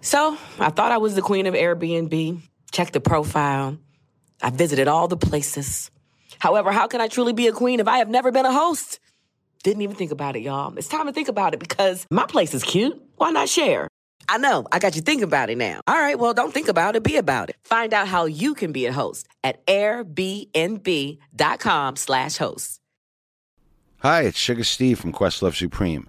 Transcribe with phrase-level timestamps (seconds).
[0.00, 3.78] So I thought I was the queen of Airbnb, checked the profile.
[4.42, 5.90] I visited all the places.
[6.38, 9.00] However, how can I truly be a queen if I have never been a host?
[9.64, 10.76] Didn't even think about it, y'all.
[10.78, 13.00] It's time to think about it because my place is cute.
[13.16, 13.88] Why not share?
[14.28, 15.80] I know, I got you thinking about it now.
[15.86, 17.56] All right, well, don't think about it, be about it.
[17.64, 21.16] Find out how you can be a host at airbnb.com
[21.96, 22.78] slash host.
[24.00, 26.08] Hi, it's Sugar Steve from Questlove Supreme.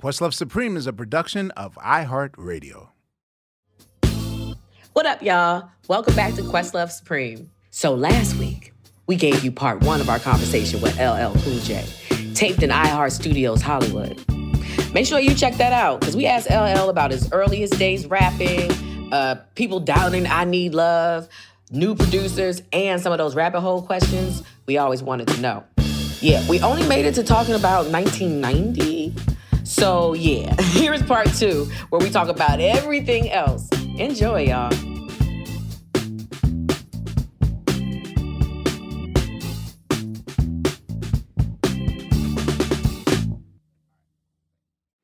[0.00, 2.88] Questlove Supreme is a production of iHeartRadio.
[4.92, 5.70] What up, y'all?
[5.86, 7.48] Welcome back to Questlove Supreme.
[7.70, 8.72] So last week,
[9.06, 11.84] we gave you part one of our conversation with LL Cool J,
[12.34, 14.20] taped in iHeart Studios Hollywood.
[14.92, 18.72] Make sure you check that out, because we asked LL about his earliest days rapping,
[19.12, 21.28] uh, people doubting I Need Love,
[21.70, 25.62] new producers, and some of those rabbit hole questions we always wanted to know.
[26.20, 29.14] Yeah, we only made it to talking about 1990.
[29.64, 33.68] So, yeah, here's part two, where we talk about everything else.
[33.98, 34.70] Enjoy, y'all.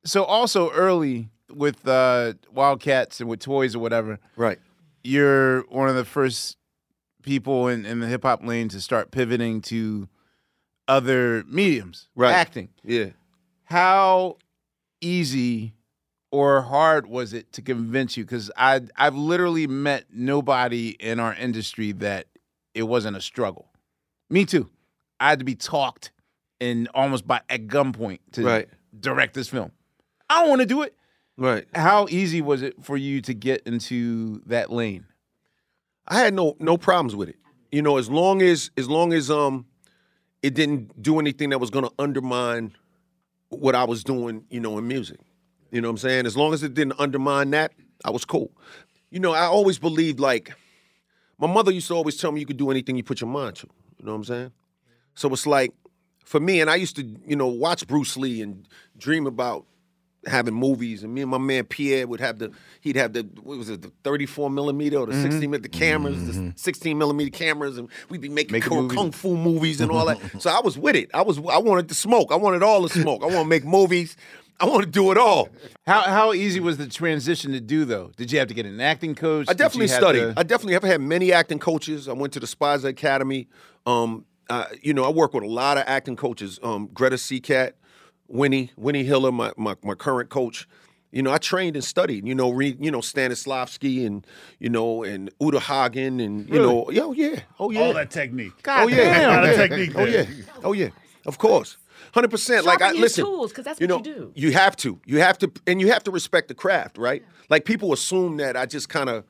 [0.03, 4.59] So also early with uh, Wildcats and with toys or whatever, Right.
[5.03, 6.57] you're one of the first
[7.23, 10.07] people in, in the hip hop lane to start pivoting to
[10.87, 12.33] other mediums, Right.
[12.33, 12.69] acting.
[12.83, 13.09] Yeah.
[13.65, 14.37] How
[15.01, 15.73] easy
[16.31, 18.23] or hard was it to convince you?
[18.23, 22.27] Because I I've literally met nobody in our industry that
[22.73, 23.67] it wasn't a struggle.
[24.29, 24.69] Me too.
[25.19, 26.11] I had to be talked
[26.61, 28.69] and almost by at gunpoint to Right.
[28.97, 29.71] direct this film.
[30.29, 30.95] I don't want to do it.
[31.37, 31.65] Right.
[31.75, 35.05] How easy was it for you to get into that lane?
[36.07, 37.35] I had no no problems with it.
[37.71, 39.65] You know, as long as as long as um
[40.41, 42.75] it didn't do anything that was gonna undermine
[43.51, 45.19] what I was doing, you know, in music.
[45.71, 46.25] You know what I'm saying?
[46.25, 47.73] As long as it didn't undermine that,
[48.03, 48.51] I was cool.
[49.09, 50.53] You know, I always believed like
[51.37, 53.57] my mother used to always tell me you could do anything you put your mind
[53.57, 53.67] to.
[53.99, 54.51] You know what I'm saying?
[55.15, 55.73] So it's like
[56.23, 58.67] for me, and I used to, you know, watch Bruce Lee and
[58.97, 59.65] dream about
[60.27, 62.51] having movies, and me and my man Pierre would have the
[62.81, 66.25] he'd have the what was it the 34 millimeter or the 16 millimeter the cameras,
[66.27, 70.05] the 16 millimeter cameras, and we'd be making, Making kung, kung fu movies and all
[70.05, 70.19] that.
[70.39, 71.09] so I was with it.
[71.13, 72.31] I was I wanted to smoke.
[72.31, 73.21] I wanted all the smoke.
[73.23, 74.15] I want to make movies.
[74.59, 75.49] I want to do it all.
[75.87, 78.11] How how easy was the transition to do though?
[78.15, 79.47] Did you have to get an acting coach?
[79.49, 80.19] I definitely studied.
[80.19, 82.07] to- I definitely have had many acting coaches.
[82.07, 83.47] I went to the Spies Academy.
[83.87, 86.59] Um, uh, you know, I work with a lot of acting coaches.
[86.61, 87.71] Um, Greta Seacat,
[88.31, 90.67] Winnie, Winnie Hiller, my, my my current coach.
[91.11, 92.25] You know, I trained and studied.
[92.25, 94.25] You know, read you know Stanislavski and
[94.59, 98.11] you know and Uta Hagen and you know, yeah, oh yeah, oh yeah, All that
[98.11, 98.53] technique.
[98.67, 99.29] oh yeah, damn.
[99.29, 100.25] oh, Lot of technique oh yeah,
[100.63, 100.89] oh yeah,
[101.25, 101.77] of course.
[102.13, 102.65] Hundred percent.
[102.65, 104.31] Like I Sharpen your listen, tools, 'cause that's you what know, you do.
[104.35, 104.99] You have to.
[105.05, 107.23] You have to, and you have to respect the craft, right?
[107.49, 109.23] Like people assume that I just kind of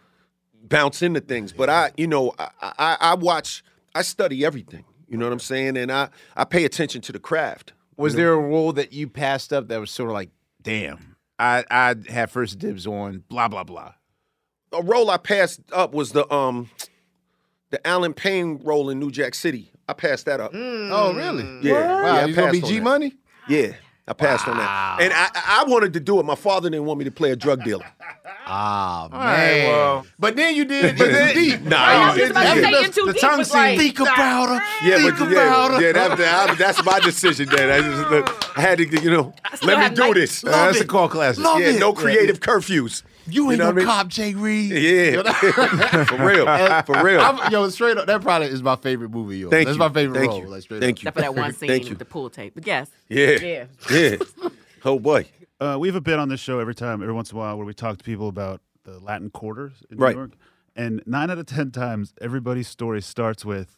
[0.64, 3.64] bounce into things, but I, you know, I, I, I watch,
[3.94, 4.86] I study everything.
[5.10, 5.76] You know what I'm saying?
[5.78, 7.74] And I, I pay attention to the craft.
[8.02, 10.30] Was there a role that you passed up that was sort of like,
[10.62, 13.94] damn, I I had first dibs on blah blah blah.
[14.74, 16.70] A role I passed up was the um,
[17.70, 19.72] the Allen Payne role in New Jack City.
[19.88, 20.52] I passed that up.
[20.54, 21.44] Oh really?
[21.62, 22.84] Yeah, Wow, yeah, I you gonna be passed on G that.
[22.84, 23.14] Money?
[23.48, 23.74] Yeah,
[24.12, 24.98] I passed on that.
[25.02, 25.30] And I,
[25.62, 26.26] I wanted to do it.
[26.26, 27.86] My father didn't want me to play a drug dealer.
[28.46, 30.06] Ah, right, well.
[30.20, 31.62] but then you did it But then- deep.
[31.62, 32.62] Nah, I was you- just about to
[32.94, 34.62] say in the tongue was like, Think about her.
[34.86, 35.82] Yeah, think but about yeah, her.
[35.82, 37.48] yeah, that, that- that's my decision.
[37.50, 37.80] Then I,
[38.20, 40.44] just, I had to, you know, let me do night- this.
[40.44, 41.42] Uh, that's a call classic.
[41.42, 41.80] Love yeah, it.
[41.80, 43.04] no creative curfews.
[43.28, 43.86] You ain't know no what I mean?
[43.86, 44.72] cop, Jay Reed.
[44.72, 45.22] Yeah,
[46.06, 46.46] for real,
[46.84, 47.22] for real.
[47.22, 49.38] I'm, yo, straight up, that probably is my favorite movie.
[49.40, 49.80] Yo, Thank that's you.
[49.80, 50.42] my favorite Thank role.
[50.42, 50.48] you.
[50.48, 51.04] Like straight Thank up.
[51.04, 51.10] you.
[51.10, 51.90] Except for that one scene Thank you.
[51.90, 52.54] with the pool tape.
[52.56, 52.90] But yes.
[53.10, 53.66] Yeah, Yeah.
[53.92, 54.16] yeah.
[54.84, 55.28] Oh boy.
[55.60, 57.56] Uh, we have a bit on this show every time, every once in a while,
[57.56, 60.16] where we talk to people about the Latin quarters in Right.
[60.16, 60.32] New York.
[60.76, 63.78] And nine out of ten times, everybody's story starts with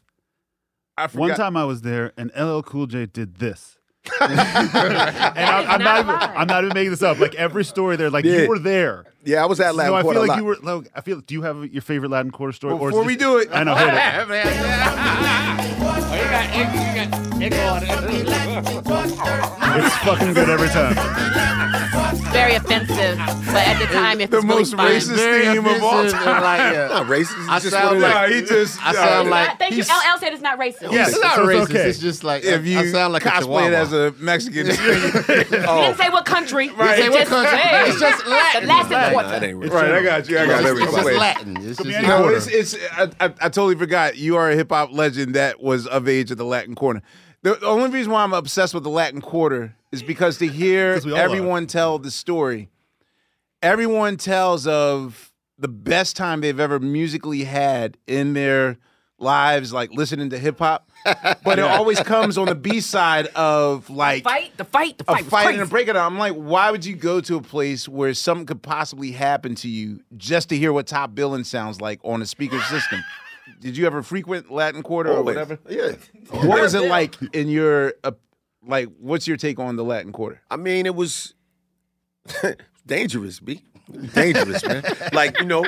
[0.98, 1.20] I forgot.
[1.20, 3.80] one time I was there and LL Cool J did this.
[4.22, 7.20] And I'm, I'm not, even, I'm not even making this up.
[7.20, 8.42] Like every story there, like Yeah.
[8.44, 9.06] you were there.
[9.26, 10.38] Yeah, I was at Latin so I Quarter feel a like lot.
[10.40, 10.58] you were.
[10.62, 11.22] Like, I feel.
[11.22, 12.74] Do you have your favorite Latin quarter story?
[12.74, 13.76] or is Before it we just- do it, I know.
[13.76, 13.94] Hit it.
[18.66, 22.03] It's fucking good every time.
[22.34, 24.92] Very offensive, but at the time, if the it's really most fun.
[24.92, 25.16] racist
[25.54, 26.42] theme of all offensive and time.
[26.44, 26.88] like, yeah.
[26.88, 27.48] not racist.
[27.50, 28.86] I just sound what like- Nah, he just.
[28.86, 29.84] I sound nah, like Thank you.
[29.84, 30.92] LL said it's not racist.
[30.92, 31.62] Yes, It's not racist.
[31.62, 31.90] it's okay.
[31.90, 34.72] It's just like if you I sound like a cosplay it as a Mexican, He
[34.72, 36.70] didn't say what country.
[36.70, 36.98] Right.
[36.98, 37.58] He Say what country.
[37.58, 38.62] said It's just Latin.
[38.64, 39.14] The last Latin.
[39.14, 39.30] quarter.
[39.30, 39.72] That ain't racist.
[39.72, 39.92] right?
[39.94, 40.40] I got you.
[40.40, 41.06] I got It's, it's just.
[41.18, 41.58] Latin.
[41.58, 42.76] It's just No, it's it's.
[42.94, 44.18] I, I, I totally forgot.
[44.18, 47.02] You are a hip hop legend that was of age at the Latin Quarter.
[47.44, 51.00] The, the only reason why I'm obsessed with the Latin Quarter is because to hear
[51.06, 51.22] we all are.
[51.22, 52.70] everyone tell the story,
[53.62, 58.78] everyone tells of the best time they've ever musically had in their
[59.20, 60.90] lives, like listening to hip hop.
[61.44, 65.24] But it always comes on the B side of like Fight, the fight, the fight
[65.24, 65.60] was fight crazy.
[65.60, 65.98] and a breakout.
[65.98, 69.68] I'm like, why would you go to a place where something could possibly happen to
[69.68, 73.04] you just to hear what top billing sounds like on a speaker system?
[73.60, 75.60] Did you ever frequent Latin Quarter or whatever?
[75.70, 75.94] Yeah.
[76.30, 78.12] What was it like in your uh,
[78.66, 78.90] like?
[79.00, 80.42] What's your take on the Latin Quarter?
[80.50, 81.34] I mean, it was
[82.86, 83.62] dangerous, B.
[84.14, 84.84] Dangerous, man.
[85.12, 85.66] Like, you know,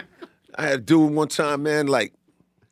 [0.57, 2.13] I had a dude one time, man, like,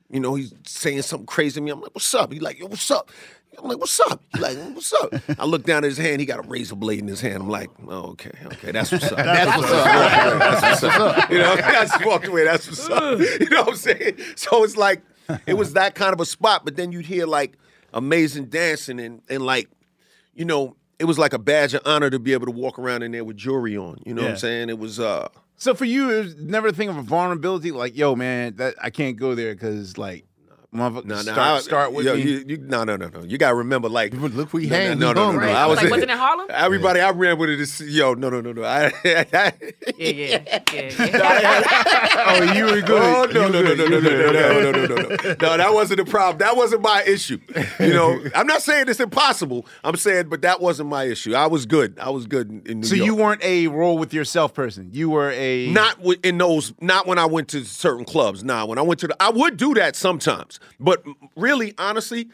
[0.10, 1.72] you know, he's saying something crazy to me.
[1.72, 2.32] I'm like, what's up?
[2.32, 3.12] He's like, yo, what's up?
[3.58, 4.22] I'm like, what's up?
[4.34, 5.14] He's like, what's up?
[5.40, 6.20] I look down at his hand.
[6.20, 7.36] He got a razor blade in his hand.
[7.44, 9.18] I'm like, oh, okay, okay, that's what's up.
[9.18, 10.40] That's what's up.
[10.40, 11.30] That's what's up.
[11.32, 12.44] You know, I just walked away.
[12.44, 13.20] That's what's up.
[13.20, 14.18] You know what I'm saying?
[14.36, 15.02] So it's like,
[15.46, 16.66] it was that kind of a spot.
[16.66, 17.58] But then you'd hear like
[17.94, 19.70] amazing dancing and and like,
[20.34, 23.04] you know, it was like a badge of honor to be able to walk around
[23.04, 24.02] in there with jewelry on.
[24.06, 24.70] You know what I'm saying?
[24.70, 25.28] It was uh
[25.58, 28.90] So for you, it was never think of a vulnerability like, yo, man, that I
[28.90, 30.26] can't go there because like,
[30.74, 32.22] motherfuckers no, no, start, I- start with yo, me.
[32.24, 33.24] You, you, no, no, no, no.
[33.24, 35.00] You gotta remember, like, Look who he no, hanged.
[35.00, 35.42] no, He no, no, hung, no.
[35.42, 35.56] right?
[35.56, 36.48] I was like, was it in Harlem?
[36.50, 38.64] everybody I ran with it is yo, no, no, no, no.
[38.64, 39.24] I, Yeah,
[39.98, 40.42] yeah,
[40.74, 40.92] yeah.
[40.98, 42.26] yeah.
[42.28, 42.92] oh, you were good.
[43.02, 43.78] Oh no no no good.
[43.78, 46.38] no no You no no no no no no no no that wasn't the problem.
[46.40, 47.40] That wasn't my issue.
[47.80, 49.66] You know, I'm not saying it's impossible.
[49.84, 51.36] I'm saying, but that wasn't my issue.
[51.36, 51.98] I was good.
[52.00, 53.06] I was good in, in New So York.
[53.06, 54.90] you weren't a roll with yourself person.
[54.94, 56.74] You were a Not wi- in those.
[56.82, 58.44] Not when I went to certain clubs.
[58.44, 60.60] Nah, when I went to the, I would do that sometimes.
[60.80, 61.04] But
[61.36, 62.30] really, honestly,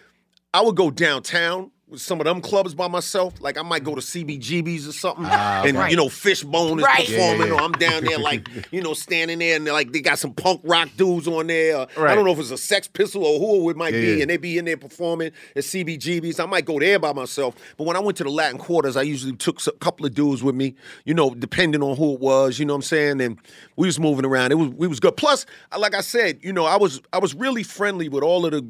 [0.54, 3.33] I would go downtown with some of them clubs by myself.
[3.41, 5.89] Like I might go to CBGB's or something, ah, and Right.
[5.91, 7.06] you know, Fishbone is Right.
[7.07, 9.91] performing, Yeah, yeah, or I'm down there like you know, standing there, and they're like
[9.91, 11.88] they got some punk rock dudes on there.
[11.97, 14.21] or I don't know if it's a Sex Pistol or who it might be, yeah.
[14.21, 16.39] and they be in there performing at CBGB's.
[16.39, 19.01] I might go there by myself, but when I went to the Latin Quarters, I
[19.01, 20.75] usually took a couple of dudes with me.
[21.06, 22.59] You know, depending on who it was.
[22.59, 23.21] You know what I'm saying?
[23.21, 23.39] And
[23.75, 24.51] we was moving around.
[24.51, 25.18] It was we was good.
[25.18, 25.45] Plus,
[25.77, 28.65] like I said, you know, I was I was really friendly with all of the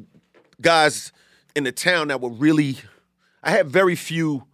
[0.60, 1.12] guys
[1.56, 2.76] in the town that were really.
[3.42, 4.44] I had very few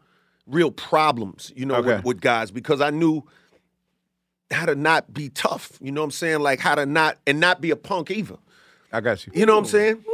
[0.46, 1.96] real problems, you know, Okay.
[1.96, 3.22] with, with guys because I knew
[4.50, 5.76] how to not be tough.
[5.80, 6.40] You know what I'm saying?
[6.40, 8.36] Like how to not and not be a punk either.
[8.92, 9.32] I got you.
[9.34, 10.04] You know what I'm saying?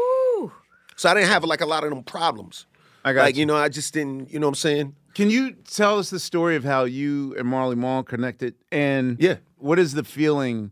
[0.96, 2.66] So I didn't have like a lot of them problems.
[3.04, 3.40] I got like you.
[3.40, 4.32] you know, I just didn't.
[4.32, 4.96] You know what I'm saying?
[5.14, 8.54] Can you tell us the story of how you and Marley Marl connected?
[8.70, 9.36] And Yeah.
[9.58, 10.70] what is the feeling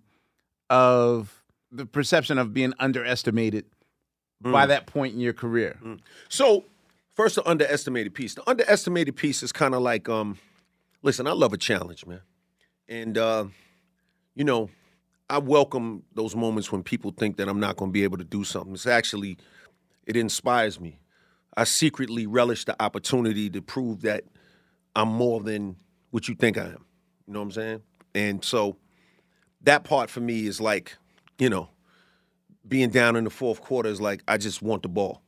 [0.71, 3.66] of the perception of being underestimated
[4.42, 4.52] Mm.
[4.52, 5.78] by that point in your career?
[6.30, 6.64] So,
[7.14, 8.35] first, the underestimated piece.
[8.35, 10.38] The underestimated piece is kind of like, um,
[11.02, 12.21] listen, I love a challenge, man,
[12.88, 13.45] and uh,
[14.35, 14.71] you know,
[15.29, 18.25] I welcome those moments when people think that I'm not going to be able to
[18.25, 18.73] do something.
[18.75, 19.38] It's actually,
[20.07, 20.99] it inspires me.
[21.57, 24.25] I secretly relish the opportunity to prove that
[24.97, 25.76] I'm more than
[26.11, 26.85] what you think I am.
[27.26, 27.83] You know what I'm saying?
[28.14, 28.76] And so,
[29.62, 30.97] that part for me is like,
[31.38, 31.69] you know,
[32.67, 35.23] being down in the fourth quarter is like I just want the ball.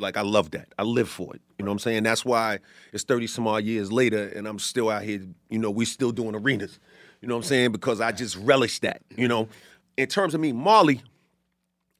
[0.00, 0.68] Like I love that.
[0.78, 1.42] I live for it.
[1.58, 2.02] You know what I'm saying?
[2.02, 2.58] That's why
[2.92, 6.12] it's 30 some odd years later and I'm still out here, you know, we still
[6.12, 6.78] doing arenas.
[7.20, 7.72] You know what I'm saying?
[7.72, 9.48] Because I just relish that, you know.
[9.96, 11.02] In terms of me, Marley,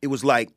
[0.01, 0.51] it was like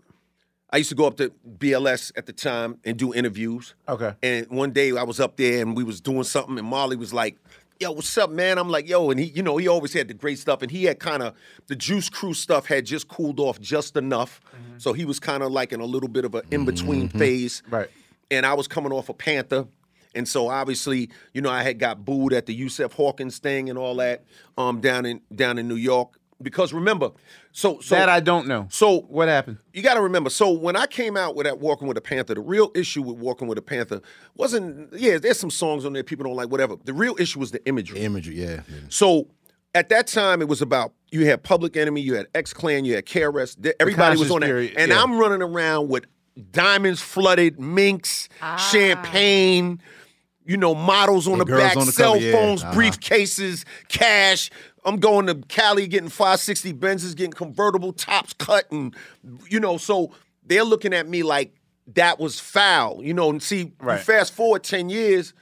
[0.74, 3.76] I used to go up to BLS at the time and do interviews.
[3.90, 4.14] Okay.
[4.24, 7.14] And one day I was up there and we was doing something and Marley was
[7.14, 7.38] like,
[7.82, 8.60] yo, what's up, man?
[8.60, 10.84] I'm like, yo, and he, you know, he always had the great stuff, and he
[10.84, 11.34] had kind of
[11.66, 14.40] the Juice Crew stuff had just cooled off just enough,
[14.78, 17.64] so he was kind of like in a little bit of an in between phase,
[17.70, 17.90] Right.
[18.30, 19.68] And I was coming off a Panther,
[20.14, 23.78] and so obviously, you know, I had got booed at the Yusef Hawkins thing and
[23.78, 24.24] all that,
[24.58, 27.12] um, down in down in New York because remember,
[27.52, 28.68] so so that I don't know.
[28.70, 29.58] so What happened?
[29.74, 30.30] you got to remember.
[30.30, 33.18] So when I came out with that Walking with a Panther, the real issue with
[33.18, 34.02] Walking with a Panther
[34.36, 34.94] wasn't.
[34.94, 36.76] Yeah, there's some songs on there people don't like, whatever.
[36.84, 38.00] The real issue was the imagery.
[38.00, 38.62] Imagery, yeah.
[38.90, 39.28] So
[39.74, 42.96] at that time, it was about you had Public Enemy, you had X Clan, you
[42.96, 43.62] had KRS.
[43.62, 45.02] th- Everybody was conscious on that, period, and yeah.
[45.02, 46.06] I'm running around with
[46.52, 48.30] diamonds flooded, minks,
[48.72, 49.82] champagne.
[50.44, 52.74] You know, models on And the back, on the cell cover, yeah, phones, uh-huh.
[52.74, 54.50] briefcases, cash.
[54.84, 58.96] I'm going to Cali getting 560 Benzes, getting convertible tops cut, and
[59.50, 60.12] you know, so
[60.46, 61.54] they're looking at me like
[61.94, 63.04] that was foul.
[63.04, 64.00] You know, and see, you Right.
[64.00, 65.34] fast forward 10 years,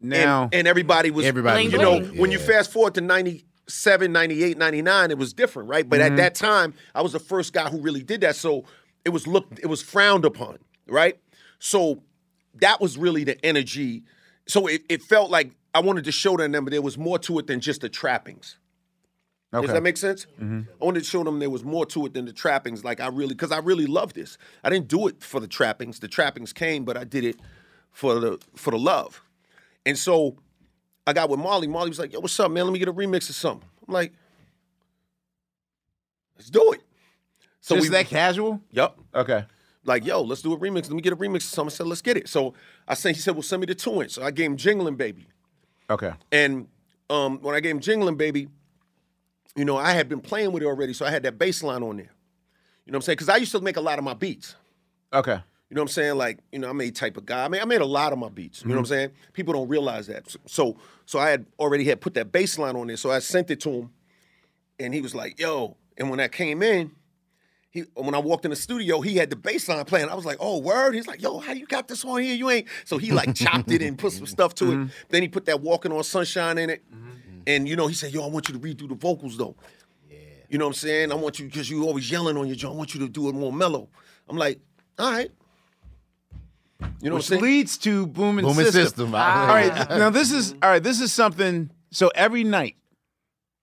[0.00, 2.18] Now, and, everybody was Everybody you know bling.
[2.18, 6.12] when you fast forward to 97 98 99 it was different right but Mm-hmm.
[6.12, 8.64] at that time i was the first guy who really did that so
[9.04, 11.18] it was looked it was frowned upon right
[11.58, 12.02] so
[12.54, 14.04] that was really the energy
[14.46, 17.38] so it, it felt like i wanted to show them that there was more to
[17.40, 18.56] it than just the trappings
[19.52, 19.66] okay.
[19.66, 20.26] does that make sense?
[20.40, 22.84] I wanted to show them there was more to it than the trappings.
[22.84, 24.38] Like I really, because I really love this.
[24.64, 26.00] I didn't do it for the trappings.
[26.00, 27.36] The trappings came, but I did it
[27.90, 29.22] for the for the love.
[29.86, 30.36] And so
[31.06, 31.66] I got with Marley.
[31.66, 32.64] Marley was like, "Yo, what's up, man?
[32.64, 34.12] Let me get a remix of something." I'm like,
[36.36, 36.82] "Let's do it."
[37.60, 38.60] So Just we, that casual?
[38.70, 38.98] Yup.
[39.14, 39.44] Okay.
[39.84, 40.84] Like, yo, let's do a remix.
[40.84, 41.72] Let me get a remix of something.
[41.72, 42.28] I said, let's get it.
[42.28, 42.54] So
[42.86, 43.16] I sent.
[43.16, 44.12] He said, well, send me the two inch.
[44.12, 45.26] So I gave him Jingling Baby.
[45.90, 46.12] Okay.
[46.30, 46.68] And
[47.10, 48.48] um, when I gave him Jingling Baby,
[49.56, 51.82] you know, I had been playing with it already, so I had that bass line
[51.82, 52.12] on there.
[52.86, 53.16] You know what I'm saying?
[53.16, 54.56] Because I used to make a lot of my beats.
[55.12, 55.38] Okay.
[55.70, 56.16] You know what I'm saying?
[56.16, 57.44] Like, you know, I'm a type of guy.
[57.44, 58.62] I mean, I made a lot of my beats.
[58.62, 58.92] You know what I'm mm-hmm.
[58.92, 59.10] saying?
[59.34, 60.34] People don't realize that.
[60.46, 62.96] So, so, I had already had put that bass line on there.
[62.96, 63.90] So I sent it to him,
[64.78, 66.92] and he was like, "Yo!" And when that came in,
[67.70, 70.08] he when I walked in the studio, he had the bass line playing.
[70.08, 72.34] I was like, "Oh, word!" He's like, "Yo, how you got this on here?
[72.34, 74.74] You ain't." So he like chopped it and put some stuff to it.
[74.74, 74.86] Mm-hmm.
[75.10, 77.07] Then he put that "Walking on Sunshine" in it, mm-hmm.
[77.38, 77.42] Mm-hmm.
[77.46, 79.56] and you know, he said, "Yo, I want you to redo the vocals though."
[80.10, 80.16] Yeah.
[80.48, 81.12] You know what I'm saying?
[81.12, 82.74] I want you because you always yelling on your joint.
[82.74, 83.88] I want you to do it more mellow.
[84.28, 84.60] I'm like,
[84.98, 85.30] all right.
[87.00, 88.82] You know Which what I'm leads to booming Booming system.
[88.84, 89.14] system.
[89.14, 89.88] All right.
[89.90, 90.82] Now this is all right.
[90.82, 91.70] This is something.
[91.90, 92.76] So every night,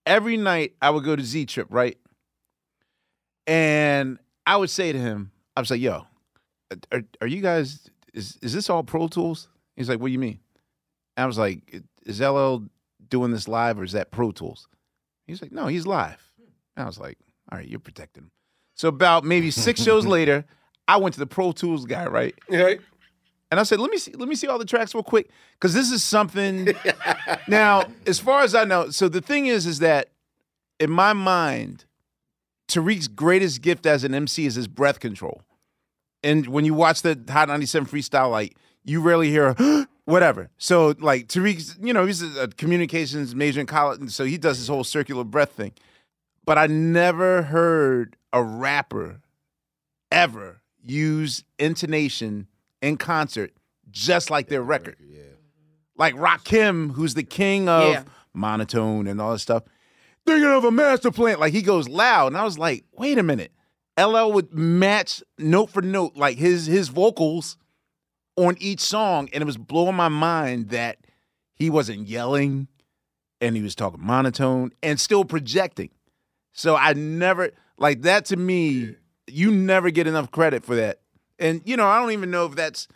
[0.06, 1.98] every night I would go to Z Trip, right?
[3.48, 6.06] And I would say to him, I was like, "Yo,
[6.92, 7.90] are, are you guys?
[8.14, 10.40] Is is this all Pro Tools?" He's like, "What do you mean?"
[11.16, 12.64] And I was like, "Is LL
[13.10, 14.68] doing this live or is that Pro Tools?"
[15.28, 16.22] He's like, "No, he's live."
[16.76, 17.18] And I was like,
[17.52, 18.32] "All right, you're protecting him."
[18.76, 20.46] So about maybe six shows later,
[20.88, 22.36] I went to the Pro Tools guy, right?
[22.50, 22.80] Right?
[23.52, 25.30] And I said, let me see, let me see all the tracks real quick.
[25.60, 26.70] Cause this is something
[27.48, 30.10] now, as far as I know, so the thing is, is that
[30.80, 31.86] in my mind,
[32.68, 35.42] Tariq's greatest gift as an MC is his breath control.
[36.24, 39.56] And when you watch the Hot 97 freestyle, like you rarely hear
[40.06, 40.50] whatever.
[40.58, 44.58] So like Tariq's, you know, he's a communications major in college, and so he does
[44.58, 45.74] his whole circular breath thing.
[46.46, 49.22] But I never heard a rapper
[50.12, 52.48] ever use intonation
[52.82, 53.52] in concert
[53.90, 54.98] just like their record.
[55.98, 58.04] Like Rakim, who's the king of Yeah.
[58.34, 59.64] monotone and all that stuff.
[60.26, 61.40] Thinking of a master plan.
[61.40, 62.28] Like he goes loud.
[62.28, 63.52] And I was like, wait a minute.
[63.98, 67.56] LL would match note for note, like his his vocals
[68.36, 69.30] on each song.
[69.34, 70.98] And it was blowing my mind that
[71.54, 72.68] he wasn't yelling
[73.42, 75.90] and he was talking monotone and still projecting.
[76.54, 78.96] So I never like that to me,
[79.28, 81.02] you never get enough credit for that.
[81.40, 82.88] And you know, I don't even know if that's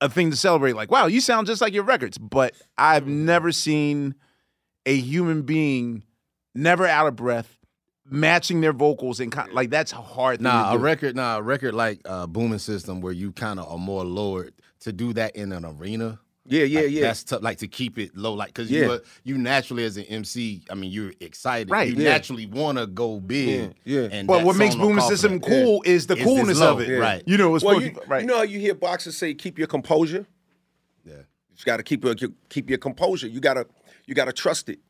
[0.00, 0.74] a thing to celebrate.
[0.74, 2.18] Like, wow, you sound just like your records.
[2.18, 4.14] But I've never seen
[4.86, 6.02] a human being
[6.54, 7.58] never out of breath,
[8.04, 10.44] matching their vocals and con- like that's a hard thing.
[10.44, 13.70] Nah, to a record, nah, a record like uh, Booming System where you kind of
[13.70, 16.20] are more lowered to do that in an arena.
[16.44, 17.00] Yeah, yeah, like, yeah.
[17.02, 18.80] That's tough, like to keep it low, like because Yeah.
[18.80, 22.10] you are- you naturally as an MC, I mean, you're excited, Right, You yeah.
[22.10, 24.08] naturally want to go big, Yeah, yeah.
[24.10, 25.48] And But what makes song don't Booming System that.
[25.48, 26.98] cool is the It's coolness of it.
[26.98, 27.22] right.
[27.26, 28.22] You know, it's well, you, right.
[28.22, 30.26] you know how you hear boxers say, keep your composure?
[31.04, 31.14] Yeah.
[31.56, 32.16] You got to keep your,
[32.48, 33.28] keep your composure.
[33.28, 33.66] You got to
[34.06, 34.80] you got to trust it.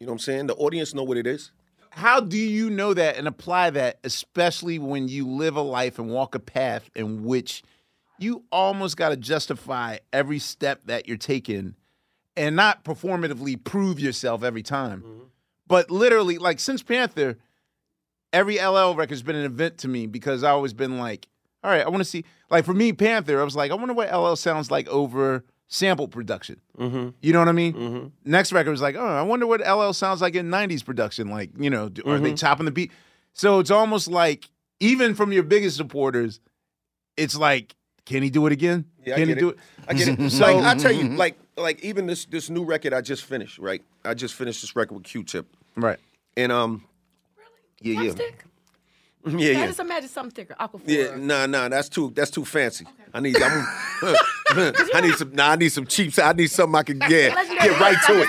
[0.00, 0.46] You know what I'm saying?
[0.46, 1.50] The audience know what it is.
[1.90, 6.08] How do you know that and apply that, especially when you live a life and
[6.08, 7.62] walk a path in which
[8.22, 11.74] you almost got to justify every step that you're taking
[12.36, 15.24] and not performatively prove yourself every time, mm-hmm.
[15.66, 17.38] but literally, like since Panther,
[18.32, 21.28] every LL record's been an event to me because I always been like,
[21.62, 22.24] all right, I want to see.
[22.50, 26.08] Like for me, Panther, I was like, I wonder what LL sounds like over sample
[26.08, 26.60] production.
[26.78, 27.10] Mm-hmm.
[27.20, 27.72] You know what I mean?
[27.72, 28.06] Mm-hmm.
[28.30, 31.28] Next record was like, oh, I wonder what LL sounds like in '90s production.
[31.28, 32.92] Like, you know, are they chopping the beat?
[33.32, 34.50] So it's almost like
[34.80, 36.40] even from your biggest supporters,
[37.16, 37.74] it's like,
[38.04, 38.84] can he do it again?
[39.04, 39.52] Yeah, can I he get do it.
[39.52, 39.58] it?
[39.88, 40.30] I get it.
[40.30, 43.58] So- like I tell you, like like even this this new record I just finished,
[43.58, 43.82] right?
[44.04, 45.98] I just finished this record with Q-Tip, Right.
[46.36, 46.84] and um,
[47.84, 47.94] Really?
[47.96, 48.10] Yeah, yeah.
[48.12, 48.32] Chapstick?
[49.24, 49.66] Yeah, Yeah, yeah.
[49.66, 50.56] just imagine something thicker.
[50.58, 50.80] Aquaphor.
[50.84, 52.84] Yeah, nah, nah, that's too that's too fancy.
[53.14, 53.66] I need I'm,
[54.94, 57.80] I need some nah, I need some cheap I need something I can get get
[57.80, 58.28] right to it.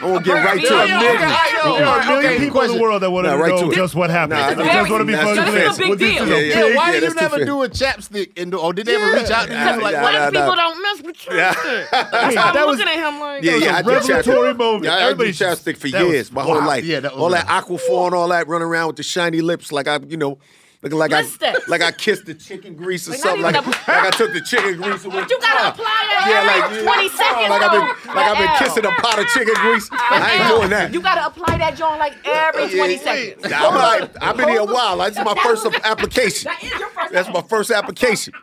[0.00, 0.86] I want to get right to it.
[0.88, 3.74] There are a million people in the world that want to Nah, right know it.
[3.74, 4.40] just what happened.
[4.40, 5.50] Nah, They just want to be very- funny.
[5.52, 5.88] that's with too it.
[5.88, 7.44] Well, this is a Yeah, Yeah, yeah, why yeah, did you never fair.
[7.46, 8.30] do a chapstick?
[8.36, 9.58] And do, or did they ever reach out to you?
[9.58, 10.54] Nah, Like, nah, What nah, if people nah.
[10.56, 11.86] don't mess with chapstick?
[11.92, 12.08] Yeah.
[12.12, 14.56] I'm that was- looking at him like, Yeah, yeah, I a did revelatory chapstick.
[14.58, 14.84] moment.
[14.84, 16.84] Yeah, I did Everybody- chapstick for years, my whole life.
[16.84, 17.64] Yeah, all that nice.
[17.64, 20.38] aquaphor and all that, running around with the shiny lips, like I, you know,
[20.84, 21.24] looking like I,
[21.66, 23.42] like I kissed the chicken grease or Like, something.
[23.42, 25.28] Like, like I took the chicken grease and went.
[25.30, 27.50] you gotta apply that Yeah, every like 20 seconds.
[27.50, 29.88] Like I've been, like I've been kissing a pot of chicken grease.
[29.92, 30.92] I ain't doing that.
[30.92, 33.52] You gotta apply that joint like every 20 seconds.
[33.52, 34.98] I'm like, I've been here a while.
[34.98, 36.50] This is my first application.
[36.52, 38.34] That is your first That's my first application.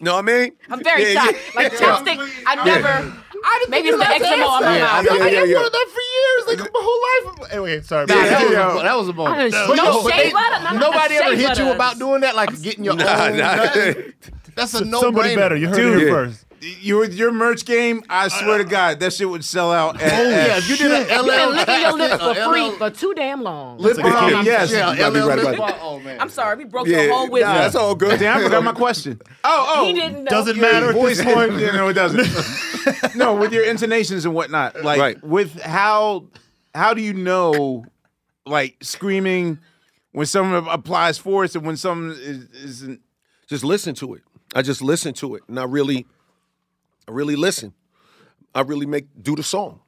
[0.00, 0.52] Know what I mean?
[0.70, 1.38] I'm very Yeah, yeah.
[1.54, 3.23] Like chapstick, I never.
[3.68, 5.04] Maybe it's the eczema on my Yeah, mouth.
[5.04, 5.58] yeah, yeah, yeah.
[5.58, 7.00] I've that for years, like my whole
[7.40, 7.52] life.
[7.52, 8.06] Anyway, sorry.
[8.06, 9.52] Nah, that, was a, that was a I moment.
[9.52, 10.62] done- But no yo, shea they- butter?
[10.64, 13.36] None Nobody ever hit you about doing that, like getting your Nah, own.
[13.36, 13.54] nah.
[13.56, 13.96] nut?
[14.54, 15.00] That's a no-brainer.
[15.00, 15.56] Somebody better.
[15.56, 16.44] You heard it here first.
[16.80, 20.00] Your your merch game, I swear to God, that shit would sell out.
[20.00, 22.70] At, Oh yeah, if you did an You've been LL your lips uh, for free
[22.78, 23.76] for too damn long.
[23.78, 24.70] lip balm, yes.
[24.72, 25.72] Yeah, You might be LL lip balm.
[25.80, 27.52] Oh man, I'm sorry, we broke Yeah, your whole wisdom.
[27.52, 28.18] nah, that's all good.
[28.18, 29.20] Damn, I forgot my question.
[29.46, 30.30] Oh, oh, He didn't know.
[30.30, 31.58] Doesn't matter at voice this point.
[31.58, 33.14] Yeah, no, it doesn't.
[33.16, 35.22] no, with your intonations and whatnot, like Right.
[35.24, 36.28] with how
[36.74, 37.84] how do you know,
[38.46, 39.58] like screaming
[40.12, 43.00] when someone applies force and when someone is, isn't?
[43.48, 44.22] just listen to it.
[44.54, 46.06] I just listen to it, and I really,
[47.08, 47.74] I really listen.
[48.54, 49.80] I really make do the song.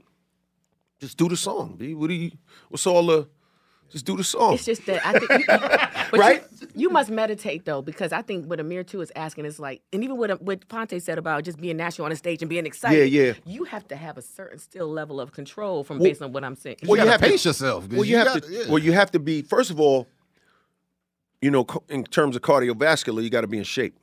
[1.00, 1.94] Just do the song, B.
[1.94, 2.30] What do you?
[2.68, 3.28] What's all the?
[3.90, 4.54] Just do the song.
[4.54, 5.46] It's just that I think,
[6.10, 6.42] but Right?
[6.60, 9.80] You, you must meditate though, because I think what Amir too is asking is like,
[9.92, 12.66] and even what what Fonte said about just being natural on the stage and being
[12.66, 13.12] excited.
[13.12, 13.32] Yeah, yeah.
[13.44, 16.56] You have to have a certain still level of control from based on what I'm
[16.56, 16.78] saying.
[16.82, 17.88] well, you, you have have to to- pace yourself.
[17.88, 18.50] 'cause well, you, have got- to.
[18.52, 18.64] yeah.
[18.68, 19.42] Well, you have to be.
[19.42, 20.08] First of all,
[21.40, 23.94] you know, in terms of cardiovascular, you got to be in shape.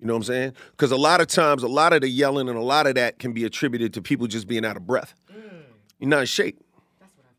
[0.00, 0.52] You know what I'm saying?
[0.70, 3.18] Because a lot of times, a lot of the yelling and a lot of that
[3.18, 5.14] can be attributed to people just being out of breath.
[5.32, 5.62] Mm.
[5.98, 6.62] You're not in shape.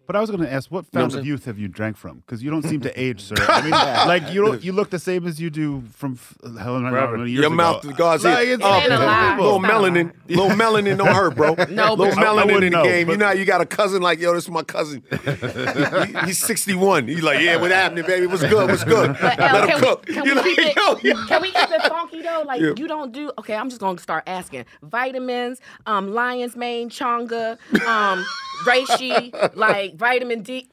[0.09, 1.67] But I was going to ask, what know what I'm fountain of youth have you
[1.67, 2.17] drank from?
[2.25, 3.35] Because you don't seem to age, sir.
[3.47, 4.63] I mean, like you don't.
[4.63, 7.55] You look the same as you do from f- hell, how many years Your ago.
[7.55, 8.53] mouth, God's Like, ear.
[8.55, 9.37] it's- Oh, ain't a lie.
[9.37, 11.53] little It's not a melanin, little melanin don't hurt, bro.
[11.69, 13.05] No, little I- I melanin in the game.
[13.05, 15.03] but- You know, how you got a cousin like, yo, this is my cousin.
[15.11, 17.07] He- he's 61.
[17.07, 18.25] He's like, yeah, what happening, baby?
[18.25, 18.67] What's good?
[18.67, 19.15] What's good?
[19.22, 20.05] But, Let him can cook.
[20.07, 22.43] We, can, You we know, keep it, yo, can we keep it funky though?
[22.48, 22.72] Like Yeah.
[22.77, 23.53] you don't do okay.
[23.55, 28.25] I'm just gonna start asking vitamins, um, lion's mane, chaga, um,
[28.65, 30.67] reishi, like vitamin D.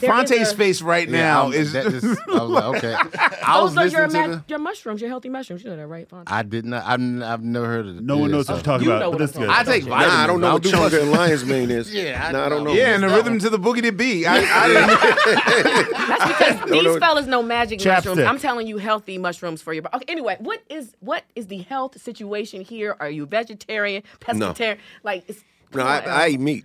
[0.00, 1.72] There is Fonte's a- face right now I'm- is.
[1.72, 2.94] that just, I was like, okay.
[3.42, 4.44] I was Those are your, ma- the.
[4.46, 5.64] your mushrooms, your healthy mushrooms.
[5.64, 6.30] You know that, right, Fonte?
[6.30, 6.84] I did not.
[6.86, 8.02] I've, I've never heard of it.
[8.04, 9.00] No one knows so- what you're talking You about.
[9.00, 9.98] know what I'm talking I take about.
[9.98, 10.14] vitamins.
[10.14, 11.92] Nah, I don't know I'll what do chaga and lion's mane is.
[11.98, 12.72] Yeah, I- nah, I don't know.
[12.74, 13.38] yeah, and the rhythm one.
[13.40, 14.24] to the boogie to beat.
[14.24, 15.98] I, I didn't.
[16.08, 16.26] That's
[16.60, 16.98] because these no.
[17.00, 18.20] fellas know magic mushrooms.
[18.20, 19.96] I'm telling you, healthy mushrooms for your body.
[19.96, 22.96] Okay, anyway, what is what is the health situation here?
[23.00, 24.78] Are you vegetarian, pescatarian?
[25.02, 25.42] Like, it's,
[25.74, 26.64] No, I, I eat meat.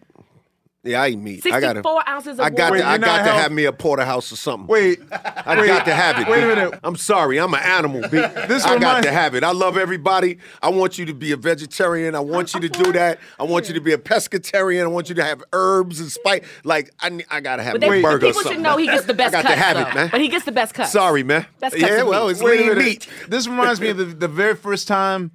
[0.85, 1.45] Yeah, I eat meat.
[1.49, 2.81] I gotta, ounces of I got water.
[2.81, 4.67] to, I you're not got to health- have me a porterhouse or something.
[4.67, 6.27] Wait, I wait, got to have it.
[6.27, 6.43] Wait B.
[6.43, 6.77] a minute.
[6.83, 8.01] I'm sorry, I'm an animal.
[8.01, 8.17] B.
[8.17, 9.45] This I got remind- to have it.
[9.45, 10.39] I love everybody.
[10.61, 12.15] I want you to be a vegetarian.
[12.15, 13.19] I want you to do that.
[13.39, 14.83] I want you to be a pescatarian.
[14.83, 16.43] I want you to have herbs and spice.
[16.65, 18.25] Like I, ne- I got to have But a they, burger.
[18.27, 19.45] or people should know he gets the best cut.
[19.45, 19.91] I got cuts, to have though.
[19.91, 20.09] it, man.
[20.11, 20.91] But he gets the best cuts.
[20.91, 21.45] Sorry, man.
[21.61, 22.31] Best cuts yeah, of well, meat.
[22.31, 22.83] it's Wait a lean minute.
[22.83, 23.07] meat.
[23.29, 25.31] This reminds me of the, the very first time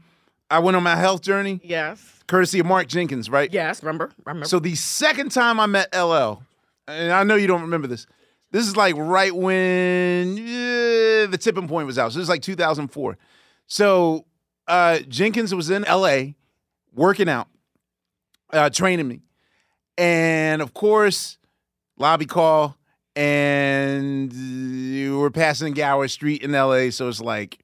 [0.51, 2.18] I went on my health journey, Yes.
[2.29, 3.53] Courtesy of Mark Jenkins, right?
[3.53, 3.83] Yes.
[3.83, 4.11] Remember?
[4.25, 4.47] Remember?
[4.47, 6.43] So the second time I met LL,
[6.87, 8.07] and I know you don't remember this.
[8.51, 12.13] This is like right when the tipping point was out.
[12.13, 13.19] So this is like 2004.
[13.67, 14.25] So
[14.67, 16.35] uh, Jenkins was in LA
[16.95, 17.49] working out,
[18.53, 19.21] uh, training me.
[19.99, 21.39] And of course,
[21.99, 22.77] lobby call,
[23.17, 26.91] and you were passing Gower Street in LA.
[26.91, 27.59] So it's like,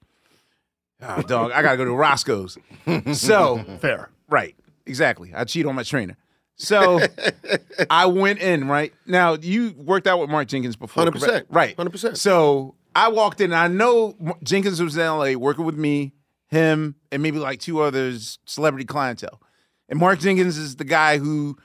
[1.01, 2.59] oh, dog, I got to go to Roscoe's.
[3.15, 4.11] So Fair.
[4.29, 4.55] Right.
[4.87, 5.33] Exactly.
[5.35, 6.17] I cheat on my trainer.
[6.57, 7.01] So
[7.91, 8.93] I went in, right?
[9.07, 11.05] Now, you worked out with Mark Jenkins before.
[11.05, 11.21] 100%.
[11.21, 11.47] correct?
[11.51, 11.77] Right.
[11.77, 12.17] 100%.
[12.17, 16.13] So I walked in, and I know M- Jenkins was in LA working with me,
[16.49, 19.41] him, and maybe like two others, celebrity clientele.
[19.89, 21.57] And Mark Jenkins is the guy who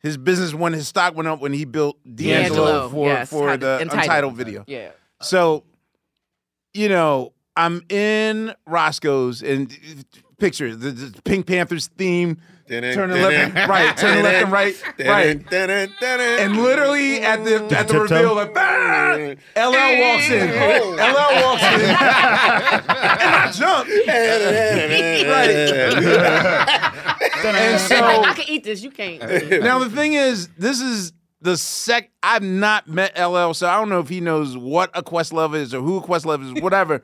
[0.00, 3.56] his business, when his stock went up when he built D'Angelo, D'Angelo, for, yes, for
[3.56, 4.02] the Entitled.
[4.02, 4.64] Untitled video.
[4.66, 4.90] yeah.
[5.20, 5.62] So,
[6.74, 9.70] you know, I'm in Roscoe's and
[10.42, 12.38] picture the, the Pink Panthers theme.
[12.68, 15.40] Turn the left and right, turn left and right, right.
[16.40, 19.14] And literally at the at the reveal, like, "Ah!"
[19.56, 20.48] LL walks in.
[20.50, 21.80] LL walks in.
[21.82, 23.88] and I jump.
[25.28, 25.50] right.
[27.44, 28.82] And so I can eat this.
[28.82, 29.20] You can't.
[29.62, 33.90] now the thing is, this is the sec I've not met LL, so I don't
[33.90, 37.02] know if he knows what a Questlove is or who a Questlove is, whatever.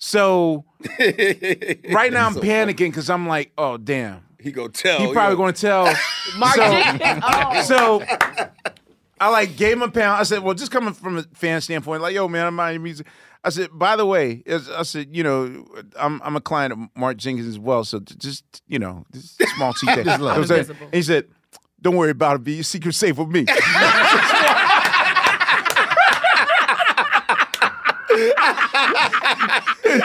[0.00, 0.64] So
[0.98, 4.22] right now I'm panicking because I'm like, oh damn.
[4.40, 4.98] He go tell.
[4.98, 5.36] He probably yo.
[5.36, 5.84] going to tell.
[6.38, 7.22] Mark so, Jenkins.
[7.22, 7.62] Oh.
[7.62, 8.02] so
[9.20, 10.18] I like gave him a pound.
[10.18, 12.82] I said, well, just coming from a fan standpoint, like, yo, man, I'm mind your
[12.82, 13.06] music.
[13.44, 15.66] I said, by the way, I said, you know,
[15.98, 19.72] I'm I'm a client of Mark Jenkins as well, so just you know, just small
[19.80, 19.86] T.
[19.86, 20.48] Just love.
[20.48, 21.26] Like- and he said,
[21.82, 23.46] don't worry about it, be your secret safe with me.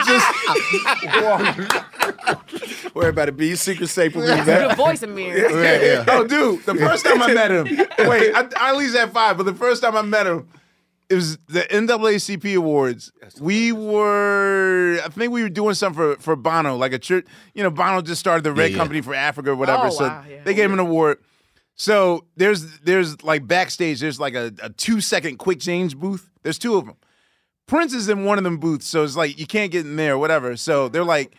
[0.06, 0.26] Just
[2.94, 3.36] worry about it.
[3.36, 4.76] Be your secret safe with me, Your man.
[4.76, 5.50] voice, Amir.
[5.50, 6.04] Yeah, yeah.
[6.08, 7.64] Oh, dude, the first time I met him,
[8.08, 10.48] wait, I, I at least had five, but the first time I met him,
[11.08, 13.12] it was the NAACP Awards.
[13.40, 17.26] We were, I think we were doing something for, for Bono, like a church.
[17.54, 18.78] You know, Bono just started the Red yeah.
[18.78, 19.86] Company for Africa or whatever.
[19.86, 20.42] Oh, so wow, yeah.
[20.42, 21.18] they gave him an award.
[21.76, 26.28] So there's there's like backstage, there's like a, a two second quick change booth.
[26.42, 26.96] There's two of them.
[27.66, 30.14] Prince is in one of them booths, so it's like you can't get in there,
[30.14, 30.56] or whatever.
[30.56, 31.34] So they're like,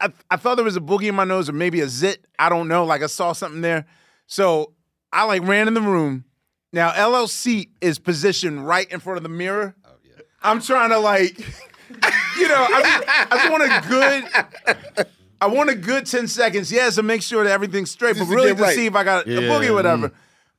[0.00, 2.24] I, I thought there was a boogie in my nose or maybe a zit.
[2.38, 2.84] I don't know.
[2.84, 3.86] Like I saw something there.
[4.26, 4.72] So
[5.12, 6.24] I like ran in the room.
[6.72, 9.74] Now LLC is positioned right in front of the mirror.
[9.84, 10.22] Oh yeah.
[10.42, 11.38] I'm trying to like,
[12.38, 13.88] you know, I just, I just want a
[14.96, 15.06] good,
[15.40, 16.70] I want a good 10 seconds.
[16.72, 18.74] Yeah, to make sure that everything's straight, Just but really get to right.
[18.74, 20.12] see if I got a boogie or whatever.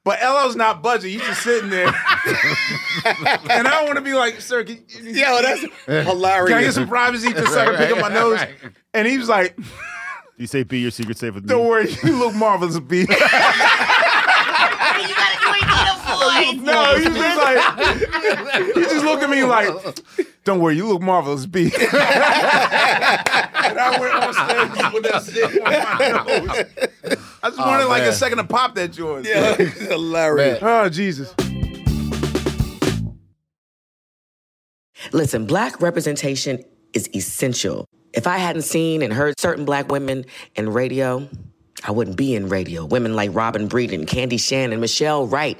[0.06, 1.12] But LL's not budging.
[1.14, 1.88] He's just sitting there.
[1.88, 1.96] and
[3.68, 6.50] I don't want to be like, sir, can, Yo, that's hilarious.
[6.50, 8.40] can I get some privacy just so I can pick up my nose?
[8.94, 9.58] And he was like,
[10.38, 11.50] You say be your secret safe with me.
[11.50, 13.08] don't worry, you look marvelous, B.
[16.54, 17.58] No, he was just like,
[18.76, 19.70] he just looked at me like,
[20.44, 21.66] don't worry, you look marvelous, B.
[21.74, 21.74] and
[23.80, 26.66] I went on stage with that shit on my nose.
[27.42, 29.26] I just oh, wanted like a second to pop that joint.
[29.26, 30.60] Yeah, hilarious.
[30.62, 31.34] Oh, Jesus.
[35.14, 37.86] Listen, black representation is essential.
[38.14, 41.28] If I hadn't seen and heard certain black women in radio,
[41.84, 42.86] I wouldn't be in radio.
[42.86, 45.60] Women like Robin Breeden, Candy Shannon, and Michelle Wright,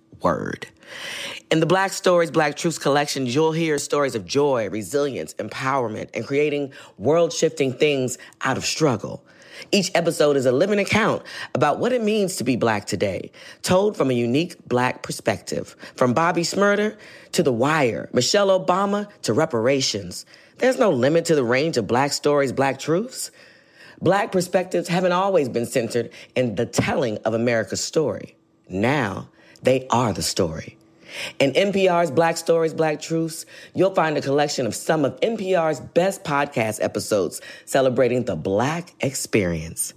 [0.23, 0.67] Word.
[1.49, 6.25] In the Black Stories, Black Truths collection, you'll hear stories of joy, resilience, empowerment, and
[6.25, 9.23] creating world shifting things out of struggle.
[9.71, 13.31] Each episode is a living account about what it means to be black today,
[13.61, 15.75] told from a unique black perspective.
[15.95, 16.97] From Bobby Shmurda
[17.33, 20.25] to The Wire, Michelle Obama to reparations.
[20.57, 23.31] There's no limit to the range of black stories, black truths.
[24.01, 28.35] Black perspectives haven't always been centered in the telling of America's story.
[28.67, 29.29] Now,
[29.61, 30.77] they are the story.
[31.39, 33.45] In NPR's Black Stories, Black Truths,
[33.75, 39.93] you'll find a collection of some of NPR's best podcast episodes celebrating the Black experience.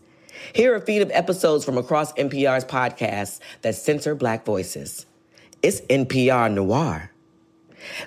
[0.53, 5.07] Here are a feed of episodes from across NPR's podcasts that center Black voices.
[5.62, 7.11] It's NPR Noir.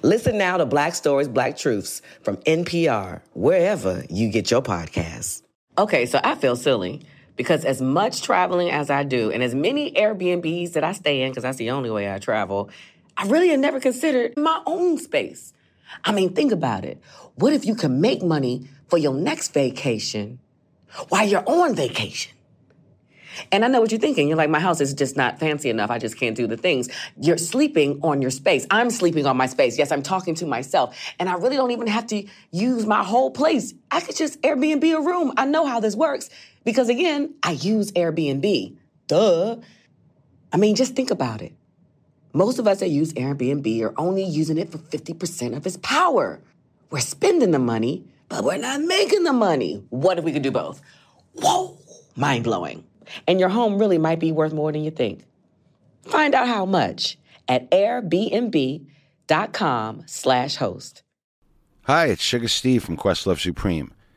[0.04, 5.44] Listen now to Black Stories, Black Truths from NPR, wherever you get your podcasts.
[5.78, 7.04] Okay, so I feel silly
[7.38, 11.32] because as much traveling as I do and as many Airbnbs that I stay in,
[11.32, 12.70] because that's the only way I travel,
[13.16, 15.54] I really had never considered my own space.
[16.04, 17.02] I mean, think about it.
[17.36, 20.40] What if you can make money for your next vacation
[21.10, 22.34] while you're on vacation?
[23.52, 24.28] And I know what you're thinking.
[24.28, 25.92] You're like, my house is just not fancy enough.
[25.92, 26.90] I just can't do the things.
[27.22, 28.66] You're sleeping on your space.
[28.72, 29.78] I'm sleeping on my space.
[29.78, 30.98] Yes, I'm talking to myself.
[31.20, 33.76] And I really don't even have to use my whole place.
[33.92, 35.34] I could just Airbnb a room.
[35.38, 36.32] I know how this works
[36.68, 38.76] because, again, I use Airbnb.
[39.08, 39.56] Duh.
[40.52, 41.54] I mean, just think about it.
[42.34, 46.42] Most of us that use Airbnb are only using it for 50% of its power.
[46.92, 49.82] We're spending the money, but we're not making the money.
[49.92, 50.82] What if we could do both?
[51.36, 51.78] Whoa,
[52.18, 52.84] mind blowing.
[53.30, 55.24] And your home really might be worth more than you think.
[56.04, 58.84] Find out how much at airbnb.com
[60.06, 61.04] slash host.
[61.84, 63.94] Hi, it's Sugar Steve from Questlove Supreme.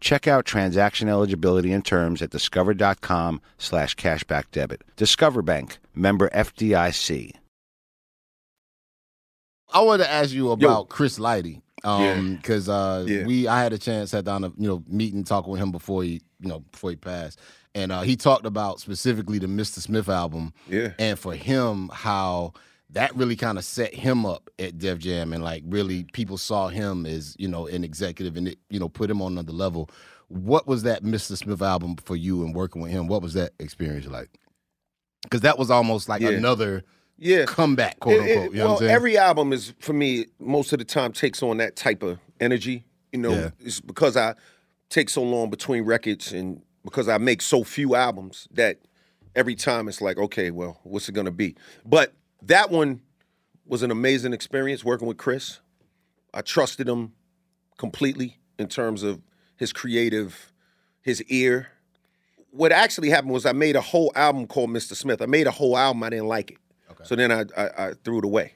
[0.00, 4.82] Check out transaction eligibility and terms at discover.com slash cashback debit.
[4.96, 7.32] Discover Bank, member FDIC.
[9.72, 11.62] I wanted to ask you about Chris Lighty.
[11.84, 13.24] Um, because uh, Yeah.
[13.24, 15.70] we I had a chance sat down to you know meet and talk with him
[15.70, 17.38] before he you know before he passed,
[17.72, 19.78] and uh, he talked about specifically the Mr.
[19.78, 20.52] Smith album.
[20.68, 20.92] Yeah.
[20.98, 22.54] and for him how
[22.90, 26.68] that really kind of set him up at Def Jam, and like really people saw
[26.68, 29.90] him as you know an executive, and it you know put him on another level.
[30.28, 31.36] What was that Mr.
[31.36, 33.06] Smith album for you and working with him?
[33.06, 34.28] What was that experience like?
[35.22, 36.30] Because that was almost like Yeah.
[36.30, 36.84] another
[37.18, 37.44] Yeah.
[37.46, 38.52] comeback, quote It- it- unquote.
[38.52, 41.76] you know well, every album is for me most of the time takes on that
[41.76, 42.84] type of energy.
[43.12, 43.50] You know, Yeah.
[43.60, 44.34] it's because I
[44.90, 48.78] take so long between records and because I make so few albums that
[49.34, 51.56] every time it's like, okay, well, what's it gonna be?
[51.84, 53.00] But that one
[53.66, 55.60] was an amazing experience working with Chris.
[56.32, 57.12] I trusted him
[57.78, 59.20] completely in terms of
[59.56, 60.52] his creative,
[61.02, 61.68] his ear.
[62.50, 64.94] What actually happened was I made a whole album called Mr.
[64.94, 65.20] Smith.
[65.20, 66.02] I made a whole album.
[66.02, 66.58] I didn't like it,
[67.04, 68.54] so then I, I I threw it away.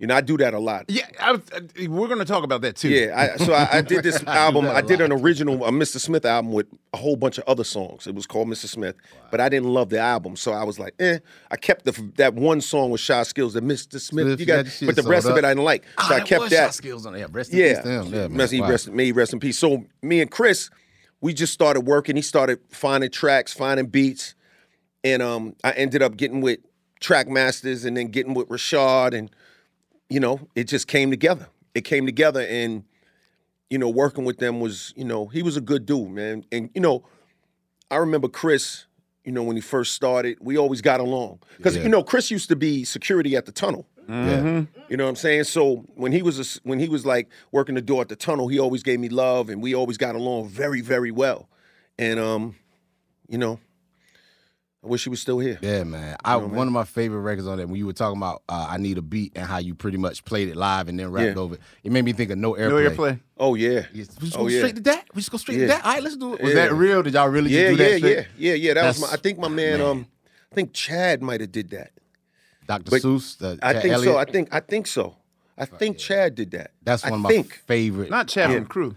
[0.00, 0.86] You know, I do that a lot.
[0.88, 2.88] Yeah, I, I- we're going to talk about that too.
[2.88, 4.64] Yeah, I, so I, I did this album.
[4.64, 6.00] I, a I did an original a Mr.
[6.00, 8.06] Smith album with a whole bunch of other songs.
[8.06, 8.66] It was called Mr.
[8.66, 8.96] Smith,
[9.30, 11.18] but I didn't love the album, so I was like, eh.
[11.50, 14.00] I kept the that one song with Chyskillz, the Mr.
[14.00, 14.00] Smith.
[14.00, 15.46] Smith, you you got, got but the rest sold of it.
[15.46, 16.64] I didn't like, so Ah, I kept was that.
[16.68, 17.18] Shot skills on it.
[17.18, 18.06] Yeah, rest in Yeah, peace to him.
[18.06, 18.38] Yeah, man.
[18.38, 18.70] Rest, he Wow.
[18.70, 19.58] rest, may he rest in peace.
[19.58, 20.70] So me and Chris,
[21.20, 22.16] we just started working.
[22.16, 24.34] He started finding tracks, finding beats,
[25.04, 26.60] and um, I ended up getting with
[27.02, 29.30] Trackmasters, and then getting with Rashad, and
[30.10, 31.46] you know, it just came together.
[31.74, 32.84] It came together, and
[33.70, 36.44] you know, working with them was, you know, he was a good dude, man.
[36.52, 37.04] And you know,
[37.90, 38.84] I remember Chris.
[39.22, 41.82] You know, when he first started, we always got along because Yeah.
[41.82, 43.86] you know Chris used to be security at the tunnel.
[44.08, 44.64] Yeah.
[44.88, 45.44] You know what I'm saying?
[45.44, 48.16] So when he was a s when he was like working the door at the
[48.16, 51.48] tunnel, he always gave me love, and we always got along very, very well.
[51.98, 52.56] And um,
[53.28, 53.60] you know,
[54.82, 55.58] I wish he was still here.
[55.60, 56.16] Yeah, man.
[56.24, 58.78] I one of my favorite records on that when you were talking about uh, I
[58.78, 61.42] need a beat and how you pretty much played it live and then rapped Yeah.
[61.42, 61.60] over it.
[61.84, 62.84] It made me think of no airplay.
[62.84, 63.20] No airplay.
[63.36, 64.58] Oh yeah, We just Oh, go yeah.
[64.60, 65.04] straight to that.
[65.14, 65.64] We just go straight Yeah.
[65.64, 65.84] to that.
[65.84, 66.40] All right, let's do it.
[66.42, 66.66] Was Yeah.
[66.68, 67.02] that real?
[67.02, 67.98] Did y'all really yeah, just do yeah, that?
[67.98, 68.16] straight?
[68.38, 68.74] yeah, yeah, yeah.
[68.74, 69.08] That was my.
[69.12, 69.86] I think my man, man.
[69.86, 70.06] um,
[70.50, 71.90] I think Chad might have did that.
[72.66, 72.90] Dr.
[72.90, 73.36] But Seuss.
[73.36, 74.14] The, I think Elliott.
[74.14, 74.18] so.
[74.18, 75.16] I think I think so.
[75.58, 76.70] I think Chad did that.
[76.82, 77.62] That's I one of my think.
[77.66, 78.08] favorite.
[78.08, 78.96] Not Chad from Crew.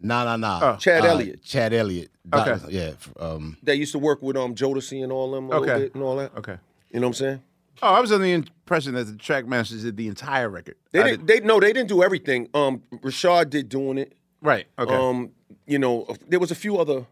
[0.00, 0.60] Nah, no, nah.
[0.62, 0.76] Oh.
[0.76, 1.42] Chad Uh, Elliott.
[1.44, 2.10] Chad Elliott.
[2.32, 2.50] Okay.
[2.58, 2.70] Dr.
[2.70, 2.80] Yeah.
[2.92, 5.60] f- Um, That used to work with um Jodeci and all them a Okay.
[5.66, 6.32] little bit and all that.
[6.36, 6.56] Okay.
[6.90, 7.42] You know what I'm saying?
[7.82, 10.76] Oh, I was under the impression that the Trackmasters did the entire record.
[10.92, 11.26] They I didn't.
[11.26, 12.48] They no, they didn't do everything.
[12.54, 14.12] Um, Rashad did doing it.
[14.42, 14.66] right.
[14.78, 14.94] Okay.
[14.94, 15.30] Um,
[15.66, 17.06] you know, there was a few other,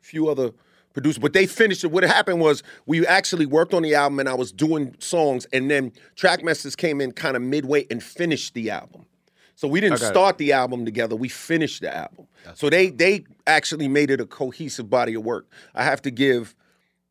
[0.00, 0.52] few other
[0.92, 1.90] producers, but they finished it.
[1.90, 5.70] What happened was we actually worked on the album, and I was doing songs, and
[5.70, 9.06] then Trackmasters came in kind of midway and finished the album.
[9.56, 12.26] So we didn't start the album together; we finished the album.
[12.54, 15.46] so they they actually made it a cohesive body of work.
[15.74, 16.54] I have to give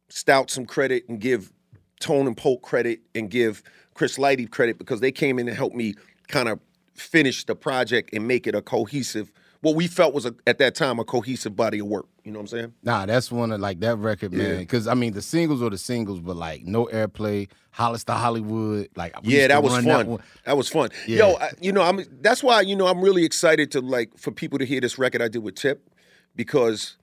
[0.10, 1.51] Stoute some credit and give
[1.99, 5.75] Tone and Poke credit and give Chris Lighty credit because they came in and helped
[5.75, 5.95] me
[6.27, 6.60] kind of
[6.93, 9.32] finish the project and make it a cohesive,
[9.63, 12.06] what we felt was a, at that time a cohesive body of work.
[12.26, 12.73] You know what I'm saying?
[12.84, 14.60] Nah, that's one of like that record, man.
[14.60, 18.89] Because I mean, the singles are the singles, but like no airplay, Hollis to Hollywood,
[18.97, 20.19] like we yeah, used to that was fun.
[20.45, 20.89] That, was fun.
[21.08, 24.32] Yo, I, you know, I'm that's why you know I'm really excited to like for
[24.32, 25.89] people to hear this record I did with Tip
[26.36, 26.97] because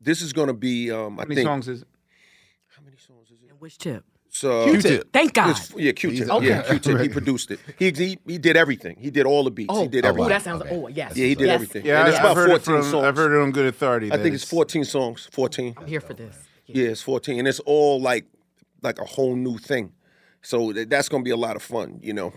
[0.00, 1.88] this is going to be um I How many think songs is it?
[2.76, 3.50] How many songs is it?
[3.50, 4.04] And which tip?
[4.34, 5.12] So Q-Tip.
[5.12, 5.50] Thank God.
[5.50, 6.26] It's- yeah, Q-Tip.
[6.26, 6.68] He's- Yeah, okay.
[6.70, 7.00] Q-Tip.
[7.00, 7.60] He produced it.
[7.78, 8.96] He, he he did everything.
[8.98, 9.72] He did all the beats.
[9.72, 10.28] Oh, he did oh, everything.
[10.28, 10.62] that sounds.
[10.62, 10.74] Okay.
[10.74, 11.16] Oh, yes.
[11.16, 11.54] Yeah, he did yes.
[11.54, 11.86] everything.
[11.86, 13.04] Yeah, and it's I- about I've heard 14 it from, songs.
[13.04, 14.12] I've heard it on Good Authority.
[14.12, 15.28] I think it's 14 songs.
[15.30, 15.74] 14.
[15.76, 16.36] I'm here for this.
[16.66, 18.26] Yeah, it's 14, and it's all like
[18.82, 19.92] like a whole new thing.
[20.42, 22.32] So that's gonna be a lot of fun, you know.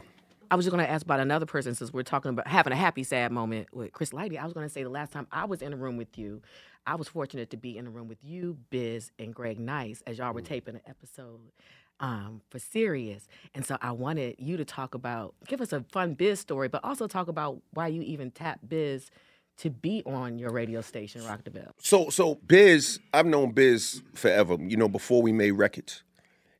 [0.50, 2.76] I was just going to ask about another person since we're talking about having a
[2.78, 4.40] happy, sad moment with Chris Lighty.
[4.40, 6.42] I was going to say the last time I was in a room with you,
[6.86, 10.20] I was fortunate to be in a room with you, Biz, and Greg Nice as
[10.20, 10.46] y'all were mm.
[10.46, 11.52] taping an episode
[12.00, 13.28] um, for Sirius.
[13.54, 16.84] And so I wanted you to talk about, give us a fun Biz story, but
[16.84, 19.10] also talk about why you even tapped Biz
[19.58, 21.72] to be on your radio station, Rock the Bell.
[21.80, 24.58] So so Biz, I've known Biz forever.
[24.60, 26.04] You know, before we made records,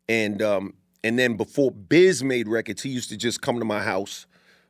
[0.10, 0.74] and um
[1.04, 4.26] and then before Biz made records, he used to just come to my house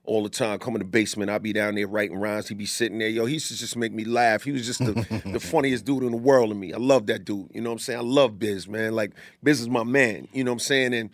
[0.07, 0.57] all the time.
[0.57, 2.47] Come in the basement, I'd be down there writing rhymes.
[2.47, 3.09] He'd be sitting there.
[3.09, 4.43] Yo, he used to just make me laugh.
[4.43, 6.73] He was just the, the funniest dude in the world to me.
[6.73, 7.49] I love that dude.
[7.53, 7.99] You know what I'm saying?
[7.99, 8.93] I love Biz, man.
[8.93, 9.11] Like
[9.43, 10.27] Biz is my man.
[10.33, 10.93] You know what I'm saying?
[10.93, 11.09] And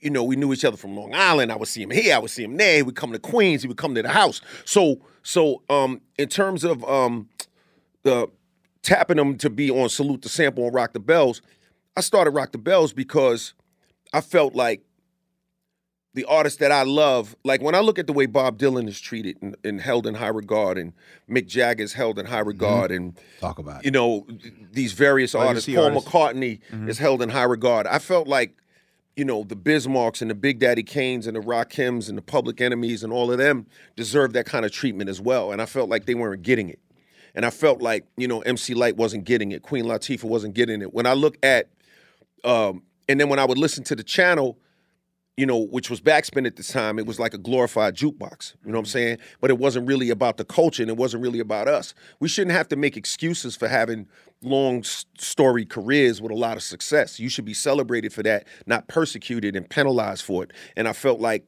[0.00, 1.50] you know, we knew each other from Long Island.
[1.50, 2.76] I would see him here, I would see him there.
[2.76, 4.42] He would come to Queens, he would come to the house.
[4.66, 7.30] So, so um, in terms of um,
[8.02, 8.28] the
[8.82, 11.40] tapping him to be on Salute the Sample and Rock the Bells,
[11.96, 13.54] I started Rock the Bells because
[14.12, 14.82] I felt like
[16.14, 19.00] the artists that I love, like when I look at the way Bob Dylan is
[19.00, 20.92] treated and, and held in high regard, and
[21.28, 23.84] Mick Jagger is held in high regard, and Talk about it.
[23.84, 24.26] you know
[24.72, 26.08] these various artists, Paul artists.
[26.08, 27.86] McCartney is held in high regard.
[27.88, 28.56] I felt like
[29.16, 32.16] you know the Biz Markies and the Big Daddy Kanes and the Rock Rakims and
[32.16, 35.60] the Public Enemies and all of them deserve that kind of treatment as well, and
[35.60, 36.78] I felt like they weren't getting it.
[37.36, 39.62] And I felt like, you know, MC Lyte wasn't getting it.
[39.62, 40.94] Queen Latifah wasn't getting it.
[40.94, 41.68] When I look at,
[42.44, 44.56] um, and then when I would listen to the channel,
[45.36, 48.54] you know, which was backspin at the time, it was like a glorified jukebox.
[48.64, 49.18] You know what I'm saying?
[49.40, 51.92] But it wasn't really about the culture and it wasn't really about us.
[52.20, 54.06] We shouldn't have to make excuses for having
[54.42, 57.18] long story careers with a lot of success.
[57.18, 60.52] You should be celebrated for that, not persecuted and penalized for it.
[60.76, 61.44] And I felt like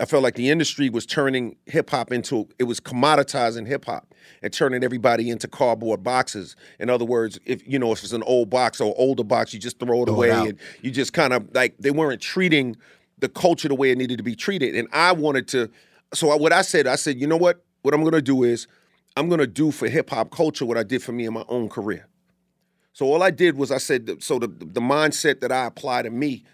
[0.00, 4.14] I felt like the industry was turning hip hop into it was commoditizing hip hop
[4.42, 6.56] and turning everybody into cardboard boxes.
[6.78, 9.60] In other words, if you know if it's an old box or older box, you
[9.60, 10.48] just throw it Throw away out.
[10.48, 12.76] and you just kind of like they weren't treating
[13.20, 14.74] the culture the way it needed to be treated.
[14.74, 15.70] And I wanted to.
[16.12, 17.64] So I, what I said, I said, you know what?
[17.82, 18.66] What I'm gonna do is
[19.16, 21.68] I'm gonna do for hip hop culture what I did for me in my own
[21.68, 22.06] career.
[22.92, 26.10] So all I did was I said, so the the mindset that I apply to
[26.10, 26.44] me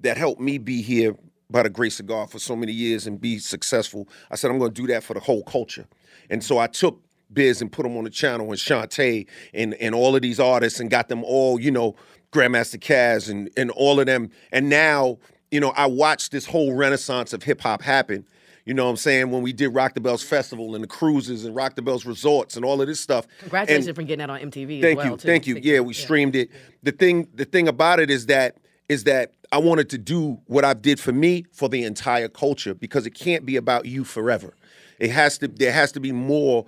[0.00, 1.16] that helped me be here
[1.50, 4.08] by the grace of God for so many years and be successful.
[4.30, 5.86] I said I'm to do that for the whole culture,
[6.30, 7.00] and so I took
[7.32, 10.80] Biz and put them on the channel and Shanté and and all of these artists
[10.80, 11.96] and got them all, you know,
[12.32, 15.18] Grandmaster Caz and and all of them, and now
[15.54, 18.26] you know I watched this whole renaissance of hip hop happen.
[18.64, 19.30] You know what I'm saying?
[19.30, 22.56] When we did Rock the Bells Festival and the cruises and Rock the Bells Resorts
[22.56, 23.26] and all of this stuff.
[23.38, 24.80] Congratulations And- for getting that on MTV.
[24.80, 25.28] Thank as well, you, too.
[25.28, 25.60] thank you.
[25.62, 26.50] Yeah, we streamed it.
[26.82, 28.56] The thing, the thing about it is that
[28.88, 32.74] is that I wanted to do what I did for me for the entire culture
[32.74, 34.54] because it can't be about you forever.
[34.98, 35.46] It has to.
[35.48, 36.66] There has to be more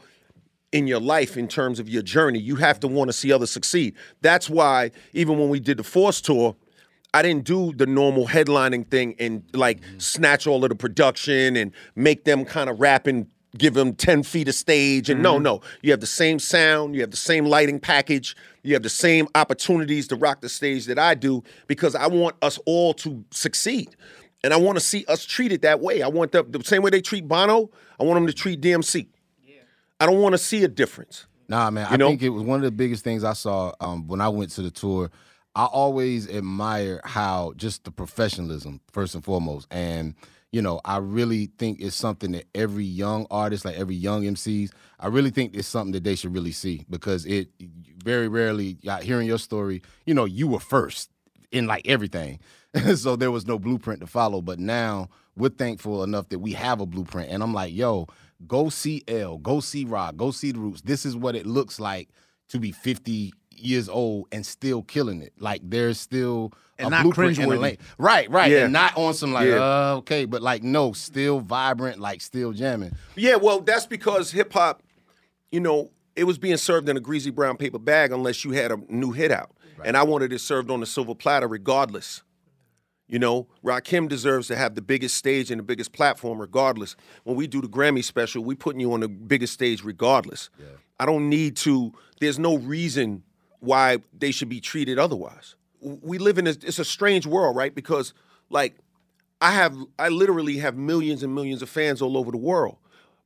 [0.70, 2.38] in your life in terms of your journey.
[2.38, 3.94] You have to want to see others succeed.
[4.20, 6.54] That's why even when we did the Force tour.
[7.14, 11.72] I didn't do the normal headlining thing and like snatch all of the production and
[11.94, 15.08] make them kind of rap and give them 10 feet of stage.
[15.08, 18.74] And no, no, you have the same sound, you have the same lighting package, you
[18.74, 22.58] have the same opportunities to rock the stage that I do because I want us
[22.66, 23.96] all to succeed.
[24.44, 26.02] And I want to see us treated that way.
[26.02, 29.08] I want the, the same way they treat Bono, I want them to treat DMC.
[29.98, 31.26] I don't want to see a difference.
[31.48, 31.86] Nah, man.
[31.88, 32.08] You I know?
[32.08, 34.62] think it was one of the biggest things I saw um, when I went to
[34.62, 35.10] the tour.
[35.56, 40.14] I always admire how just the professionalism, first and foremost, and
[40.52, 44.70] you know, I really think it's something that every young artist, like every young MCs,
[45.00, 47.48] I really think it's something that they should really see because it
[48.04, 51.10] very rarely, hearing your story, you know, you were first
[51.52, 52.38] in like everything.
[52.94, 54.42] so there was no blueprint to follow.
[54.42, 57.30] But now we're thankful enough that we have a blueprint.
[57.30, 58.06] And I'm like, yo,
[58.46, 60.82] go see L, go see Rock, go see the Roots.
[60.82, 62.10] This is what it looks like
[62.48, 65.32] to be 50 years old and still killing it.
[65.38, 67.60] Like there's still And a not blueprint and a cringeworthy.
[67.60, 67.78] lane.
[67.98, 68.50] Right, right.
[68.50, 68.64] Yeah.
[68.64, 69.56] And not on some like, Yeah.
[69.92, 72.92] uh, okay, but like no, still vibrant, like still jamming.
[73.16, 74.82] Yeah, well, that's because hip hop,
[75.50, 78.72] you know, it was being served in a greasy brown paper bag unless you had
[78.72, 79.50] a new hit out.
[79.84, 82.22] And I wanted it served on a silver platter regardless.
[83.08, 86.96] You know, Rakim deserves to have the biggest stage and the biggest platform regardless.
[87.22, 90.50] When we do the Grammy special, we putting you on the biggest stage regardless.
[90.98, 93.22] I don't need to, there's no reason
[93.60, 95.54] why they should be treated otherwise.
[95.80, 97.74] We live in a, it's a strange world, right?
[97.74, 98.12] Because
[98.50, 98.76] like
[99.40, 102.78] I have I literally have millions and millions of fans all over the world.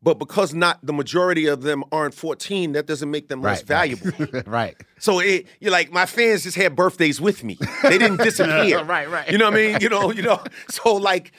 [0.02, 3.66] But because not the majority of them aren't 14, that doesn't make them less Right,
[3.66, 4.42] valuable.
[4.46, 4.74] right.
[4.98, 7.58] So it, you're like my fans just had birthdays with me.
[7.82, 8.82] They didn't disappear.
[8.84, 9.30] Right, right.
[9.30, 9.78] You know what I mean?
[9.82, 10.42] You know, you know.
[10.70, 11.32] So like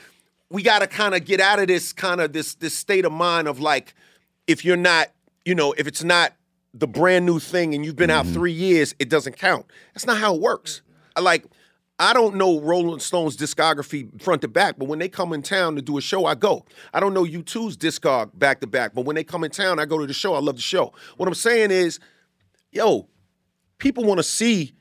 [0.49, 3.12] we got to kind of get out of this kind of this this state of
[3.12, 3.95] mind of like
[4.45, 5.10] if you're not,
[5.43, 6.34] you know, if it's not
[6.73, 8.36] the brand new thing and you've been out mm-hmm.
[8.36, 9.65] 3 years, it doesn't count.
[9.93, 10.81] That's not how it works.
[10.81, 11.12] Mm-hmm.
[11.17, 11.45] I like
[12.01, 15.75] I don't know Rolling Stones discography front to back, but when they come in town
[15.75, 16.65] to do a show, I go.
[16.95, 19.86] I don't know U2's discog back to back, but when they come in town, I
[19.86, 20.34] go to the show.
[20.34, 20.93] I love the show.
[21.17, 21.99] What I'm saying is,
[22.71, 23.07] yo,
[23.77, 24.73] people want to see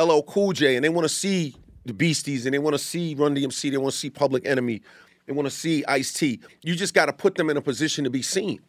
[0.00, 3.14] LL Cool J and they want to see the Beasties and they want to see
[3.14, 3.70] Run DMC.
[3.70, 4.80] They want to see Public Enemy.
[5.26, 6.40] They want to see Ice T.
[6.62, 8.60] You just got to put them in a position to be seen.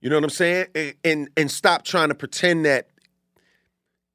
[0.00, 0.66] You know what I'm saying?
[0.74, 2.88] And, and and stop trying to pretend that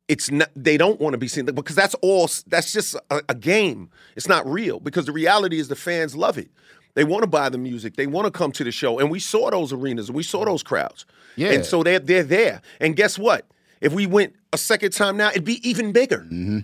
[0.07, 0.49] it's not.
[0.55, 2.29] They don't want to be seen because that's all.
[2.47, 3.89] That's just a, a game.
[4.15, 6.49] It's not real because the reality is the fans love it.
[6.95, 7.97] They want to buy the music.
[7.97, 10.45] They want to come to the show, and we saw those arenas and we saw
[10.45, 11.05] those crowds.
[11.35, 11.51] Yeah.
[11.51, 12.61] And so they're they're there.
[12.79, 13.45] And guess what?
[13.81, 16.19] If we went a second time now, it'd be even bigger.
[16.19, 16.59] Mm-hmm.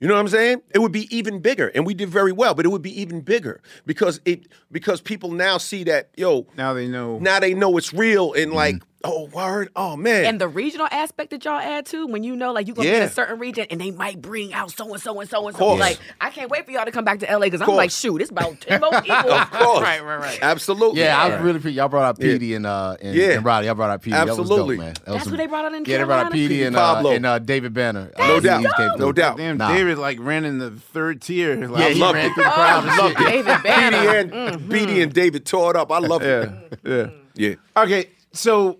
[0.00, 0.62] You know what I'm saying?
[0.74, 3.20] It would be even bigger, and we did very well, but it would be even
[3.20, 7.18] bigger because it because people now see that yo Now they know.
[7.18, 8.56] now they know it's real and mm-hmm.
[8.56, 9.70] like Oh, word.
[9.74, 10.26] Oh man.
[10.26, 12.94] And the regional aspect that y'all add to when you know like you're gonna be
[12.94, 15.56] in a certain region and they might bring out so and so and so and
[15.56, 15.72] so.
[15.74, 18.20] Like I can't wait for y'all to come back to LA because I'm like, shoot,
[18.20, 19.32] it's about ten more people.
[19.32, 19.80] of course.
[19.82, 20.38] right, right, right.
[20.42, 21.00] Absolutely.
[21.00, 22.56] Yeah, I was really pre- y'all brought out Yeah.
[22.56, 23.30] And uh and, Yeah.
[23.32, 23.66] and Roddy.
[23.66, 24.16] Y'all brought out Petey.
[24.16, 24.46] Absolutely.
[24.56, 24.92] That was dope, man.
[24.92, 26.48] That That's some- who they brought out in Yeah, they brought out Carolina?
[26.48, 27.10] Petey and uh, Pablo.
[27.12, 28.10] and uh, David Banner.
[28.18, 28.62] No doubt.
[28.62, 29.36] these No doubt.
[29.38, 29.72] Damn, Nah.
[29.72, 31.56] David like ran in the third tier.
[31.68, 32.34] Like, Yeah, I he loved ran it.
[32.34, 33.26] through the crowd and shit.
[33.26, 34.16] David Petey Banner.
[34.50, 34.70] and.
[34.70, 35.90] Petey and David tore it up.
[35.90, 36.50] I love it.
[36.84, 37.06] Yeah, yeah.
[37.34, 37.54] Yeah.
[37.82, 38.78] Okay, so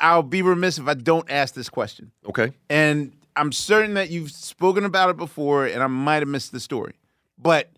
[0.00, 2.12] I'll be remiss if I don't ask this question.
[2.28, 2.52] Okay.
[2.70, 6.60] And I'm certain that you've spoken about it before, and I might have missed the
[6.60, 6.94] story.
[7.38, 7.70] But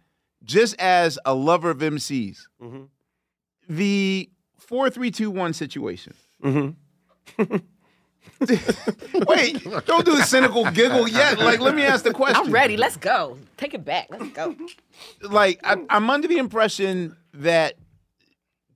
[0.45, 2.83] just as a lover of MCs, Mm-hmm.
[3.69, 6.15] the four, three, two, one situation.
[6.43, 7.57] Mm-hmm.
[9.27, 11.39] Wait, don't do the cynical giggle yet.
[11.39, 12.43] Like, let me ask the question.
[12.47, 12.77] I'm ready.
[12.77, 13.37] Let's go.
[13.57, 14.09] Take it back.
[14.11, 14.57] Let's go.
[15.23, 17.75] like I, I'm under the impression that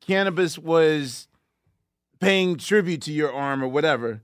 [0.07, 1.29] Canibus was
[2.21, 4.23] paying tribute to your arm or whatever.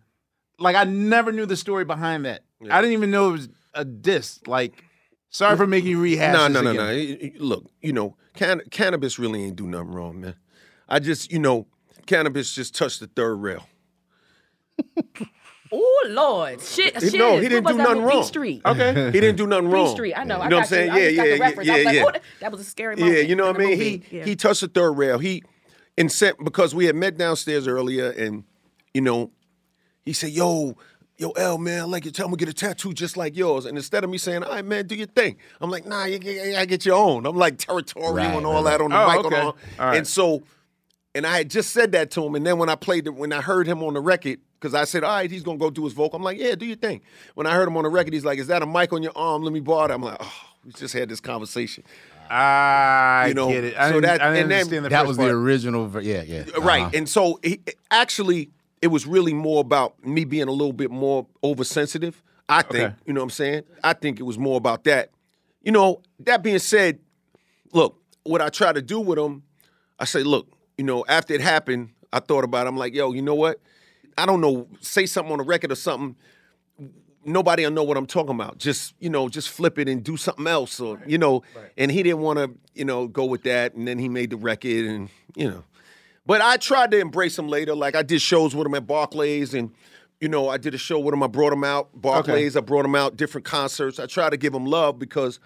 [0.59, 2.43] Like I never knew the story behind that.
[2.71, 4.41] I didn't even know it was a diss.
[4.47, 4.85] Like,
[5.31, 6.35] sorry for making you rehash.
[6.35, 6.87] No, this no, no, again.
[6.87, 6.93] no.
[6.93, 10.35] Y- y- Look, you know, can- Canibus really ain't do nothing wrong, man.
[10.89, 11.67] I just, you know,
[12.07, 13.67] Canibus just touched the third rail.
[15.73, 17.19] Oh Lord, shit, He- shit.
[17.21, 18.07] no, he didn't was do nothing movie?
[18.09, 18.19] wrong.
[18.23, 18.63] Beat Street.
[18.67, 19.05] Okay.
[19.13, 19.93] He didn't do nothing Beat wrong.
[19.95, 20.15] Street.
[20.15, 20.39] I know.
[20.39, 20.87] You I know got what I'm saying?
[20.89, 20.93] You.
[20.93, 21.57] I Yeah, got yeah, the yeah, reference.
[21.71, 22.03] I was yeah, like, yeah.
[22.05, 23.17] oh, that- that was a scary moment.
[23.17, 23.71] Yeah, you know what I mean.
[23.79, 24.03] movie.
[24.11, 24.25] He Yeah.
[24.25, 25.19] he touched the third rail.
[25.19, 25.45] He
[25.99, 28.45] and sent because we had met downstairs earlier, and
[28.95, 29.31] you know,
[30.05, 30.77] he said, "Yo,
[31.19, 33.77] yo, L man, I'd like you tell me get a tattoo just like yours." And
[33.77, 36.57] instead of me saying, "All right, man, do your thing," I'm like, "Nah, you, you,
[36.57, 39.07] I get your own." I'm like territorial Right, and all right, that on the Oh,
[39.09, 39.37] mic okay.
[39.37, 39.57] and all.
[39.79, 39.97] All right.
[39.99, 40.43] And so,
[41.15, 43.33] and I had just said that to him, and then when I played it, when
[43.33, 44.39] I heard him on the record.
[44.61, 46.19] Because I said, all right, he's gonna go do his vocal.
[46.19, 47.01] I'm like, yeah, do your thing.
[47.35, 49.17] When I heard him on the record, he's like, is that a mic on your
[49.17, 49.43] arm?
[49.43, 49.91] Let me borrow it.
[49.91, 50.33] I'm like, oh,
[50.67, 51.83] we just had this conversation.
[52.31, 53.77] I You know, get it.
[53.77, 55.29] I so that I and then, the that was part.
[55.29, 55.87] the original.
[55.89, 56.45] ver- Yeah, yeah.
[56.61, 56.83] Right.
[56.83, 56.91] Uh-huh.
[56.95, 57.61] And so he,
[57.91, 58.51] actually,
[58.81, 62.23] it was really more about me being a little bit more oversensitive.
[62.49, 62.95] I think, Okay.
[63.07, 63.63] you know what I'm saying?
[63.85, 65.11] I think it was more about that.
[65.63, 66.99] You know, that being said,
[67.73, 69.43] look, what I try to do with him,
[69.99, 72.71] I say, look, you know, after it happened, I thought about it.
[72.71, 73.61] I'm like, yo, you know what?
[74.19, 76.17] I don't know, say something on the record or something.
[77.25, 78.59] Nobody will know what I'm talking about.
[78.59, 80.81] Just, you know, just flip it and do something else.
[80.81, 81.43] Or, you know,
[81.77, 83.75] and he didn't want to, you know, go with that.
[83.75, 85.65] And then he made the record and, you know.
[86.27, 87.75] But I tried to embrace him later.
[87.75, 89.73] Like I did shows with him at Barclays and
[90.21, 91.23] you know, I did a show with him.
[91.23, 91.89] I brought him out.
[91.95, 93.99] Barclays, I brought him out, different concerts.
[93.99, 95.41] I try to give him love because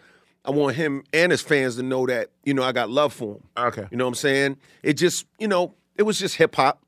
[0.45, 3.37] I want him and his fans to know that, you know, I got love for
[3.37, 3.43] him.
[3.57, 3.87] Okay.
[3.91, 4.57] You know what I'm saying?
[4.83, 6.81] It just, you know, it was just hip hop.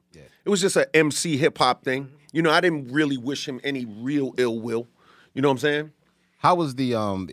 [0.45, 2.09] It was just a MC hip hop thing.
[2.37, 4.87] You know, I didn't really wish him any real ill will.
[5.33, 5.93] You know what I'm saying?
[6.37, 7.31] How was the um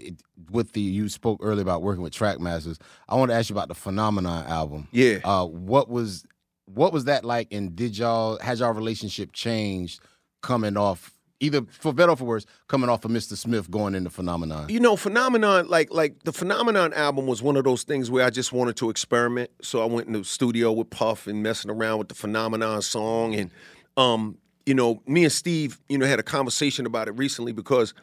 [0.49, 2.79] with the you spoke earlier about working with Trackmasters?
[3.09, 4.87] I want to ask you about the Phenomenon album.
[4.93, 5.19] Yeah.
[5.25, 6.25] Uh, what was
[6.73, 7.49] what was that like?
[7.51, 9.99] And did y'all has y'all relationship changed
[10.41, 13.35] coming off either for better or for worse coming off of Mr.
[13.35, 14.69] Smith going into Phenomenon?
[14.69, 18.29] You know, Phenomenon, like like the Phenomenon album was one of those things where I
[18.29, 19.51] just wanted to experiment.
[19.61, 23.35] So I went in the studio with Puff and messing around with the Phenomenon song.
[23.35, 23.51] And
[23.97, 27.93] um, you know, me and Steve, you know, had a conversation about it recently because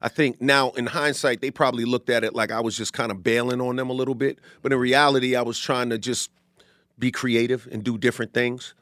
[0.00, 3.10] I think now in hindsight, they probably looked at it like I was just kind
[3.10, 4.38] of bailing on them a little bit.
[4.62, 6.30] But in reality, I was trying to just
[6.98, 8.74] be creative and do different things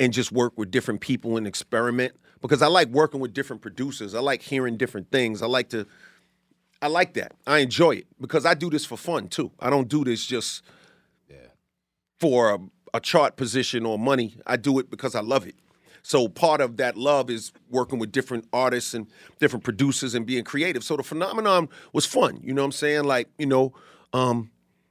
[0.00, 4.14] and just work with different people and experiment because I like working with different producers.
[4.14, 5.42] I like hearing different things.
[5.42, 5.86] I like to
[6.80, 7.32] I like that.
[7.46, 9.52] I enjoy it because I do this for fun too.
[9.60, 10.62] I don't do this just
[12.18, 12.58] for a,
[12.94, 14.36] a chart position or money.
[14.46, 15.54] I do it because I love it.
[16.02, 19.06] So part of that love is working with different artists and
[19.38, 20.82] different producers and being creative.
[20.82, 22.40] So the phenomenon was fun.
[22.42, 23.04] You know what I'm saying?
[23.04, 23.72] Like, you know,
[24.12, 24.50] um,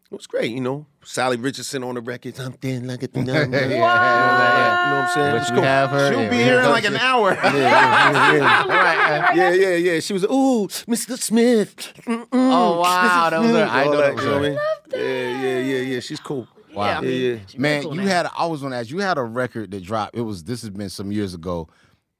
[0.09, 0.87] it was great, you know.
[1.03, 2.39] Sally Richardson on the records.
[2.39, 3.51] I'm thin like a phenomenon.
[3.71, 5.27] You know what I'm saying?
[5.27, 5.61] It Which was cool.
[5.63, 6.11] have her.
[6.11, 7.33] She'll be here in like an hour.
[7.33, 9.33] Yeah, yeah, yeah.
[9.35, 9.99] yeah, yeah, yeah.
[9.99, 11.17] She was, ooh, Mr.
[11.17, 11.75] Smith.
[12.05, 12.27] Mm-mm.
[12.33, 13.63] Oh wow, that was her.
[13.65, 14.51] I know that was you know what I her.
[14.51, 14.59] mean?
[14.93, 15.99] Yeah, yeah, yeah, yeah.
[16.01, 16.47] She's cool.
[16.73, 16.85] Wow.
[16.85, 17.59] Yeah, I mean, Yeah, yeah.
[17.59, 18.07] Man, cool you now.
[18.07, 20.15] had I was gonna ask, you had a record that dropped.
[20.15, 21.67] It was this has been some years ago.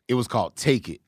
[0.07, 1.01] It was called Take It.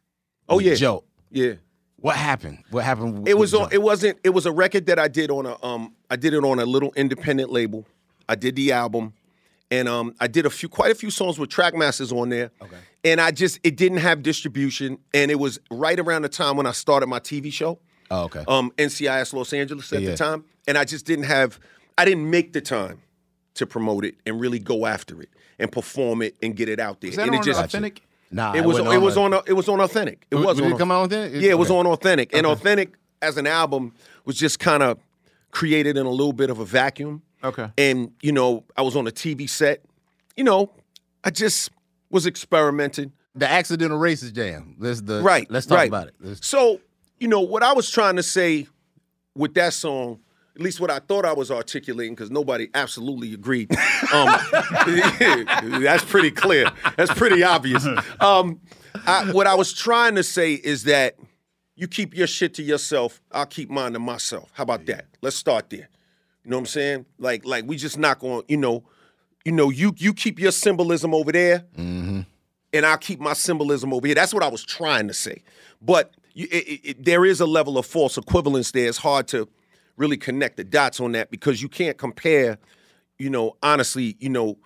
[0.50, 0.76] Oh, yeah.
[0.76, 1.04] Joe.
[1.32, 1.54] Yeah.
[1.98, 2.60] What happened?
[2.70, 3.20] What happened?
[3.20, 4.20] with- It was on, it wasn't.
[4.24, 5.64] It was a record that I did on a.
[5.66, 7.86] Um, I did it on a little independent label.
[8.28, 9.14] I did the album,
[9.72, 12.52] and um, I did a few, quite a few songs with Trackmasters on there.
[12.62, 12.78] Okay.
[13.06, 16.66] And I just, it didn't have distribution, and it was right around the time when
[16.66, 17.80] I started my TV show.
[18.12, 18.44] Oh, okay.
[18.48, 21.60] um, NCIS Los Angeles at Yeah, the time, and I just didn't have,
[21.98, 23.02] I didn't make the time
[23.56, 25.30] to promote it and really go after it
[25.60, 27.10] and perform it and get it out there.
[27.12, 28.02] Is that and on it just, authentic?
[28.32, 30.26] nah, it was, wasn't it was the- on, it was on authentic.
[30.32, 31.42] It W- was did on it come out on Authentic?
[31.42, 33.94] Yeah, it was on authentic, and authentic as an album
[34.26, 34.98] was just kind of
[35.52, 37.22] created in a little bit of a vacuum.
[37.44, 37.70] Okay.
[37.78, 39.82] And you know, I was on a TV set.
[40.36, 40.72] You know,
[41.24, 41.70] I just
[42.10, 43.12] was experimenting.
[43.36, 44.76] The accidental racist jam.
[44.80, 45.50] Let's the Right.
[45.50, 45.88] Let's talk right.
[45.88, 46.14] about it.
[46.20, 46.80] Let's- So,
[47.20, 48.68] you know, what I was trying to say
[49.36, 50.20] with that song,
[50.56, 53.70] at least what I thought I was articulating, because nobody absolutely agreed.
[54.14, 54.30] Um,
[55.82, 56.70] that's pretty clear.
[56.98, 57.84] That's pretty obvious.
[58.20, 58.60] Um,
[59.08, 61.16] I, what I was trying to say is that
[61.76, 63.22] you keep your shit to yourself.
[63.32, 64.52] I'll keep mine to myself.
[64.54, 65.06] How about that?
[65.22, 65.90] Let's start there.
[66.44, 67.06] You know what I'm saying?
[67.18, 68.44] Like, like we just not going.
[68.48, 68.84] You know,
[69.46, 72.26] you know, you you keep your symbolism over there and
[72.86, 74.16] I'll keep my symbolism over here.
[74.16, 75.42] That's what I was trying to say.
[75.82, 78.88] But you, it, it- there is a level of false equivalence there.
[78.90, 79.48] It's hard to
[79.98, 82.58] really connect the dots on that because you can't compare,
[83.18, 84.58] you know, honestly, you know,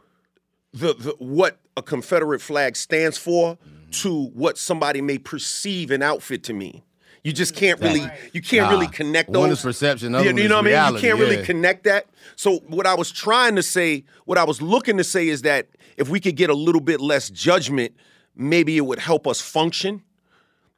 [0.74, 3.90] the, the what a Confederate flag stands for mm-hmm.
[3.92, 6.82] to what somebody may perceive an outfit to mean.
[7.24, 7.60] You just mm-hmm.
[7.60, 9.42] can't really, you can't really connect those.
[9.42, 10.96] One is perception, the Yeah, other you know what I mean?
[10.96, 12.06] You can't really connect that.
[12.36, 15.68] So what I was trying to say, what I was looking to say is that
[15.98, 17.94] if we could get a little bit less judgment,
[18.36, 20.04] maybe it would help us function.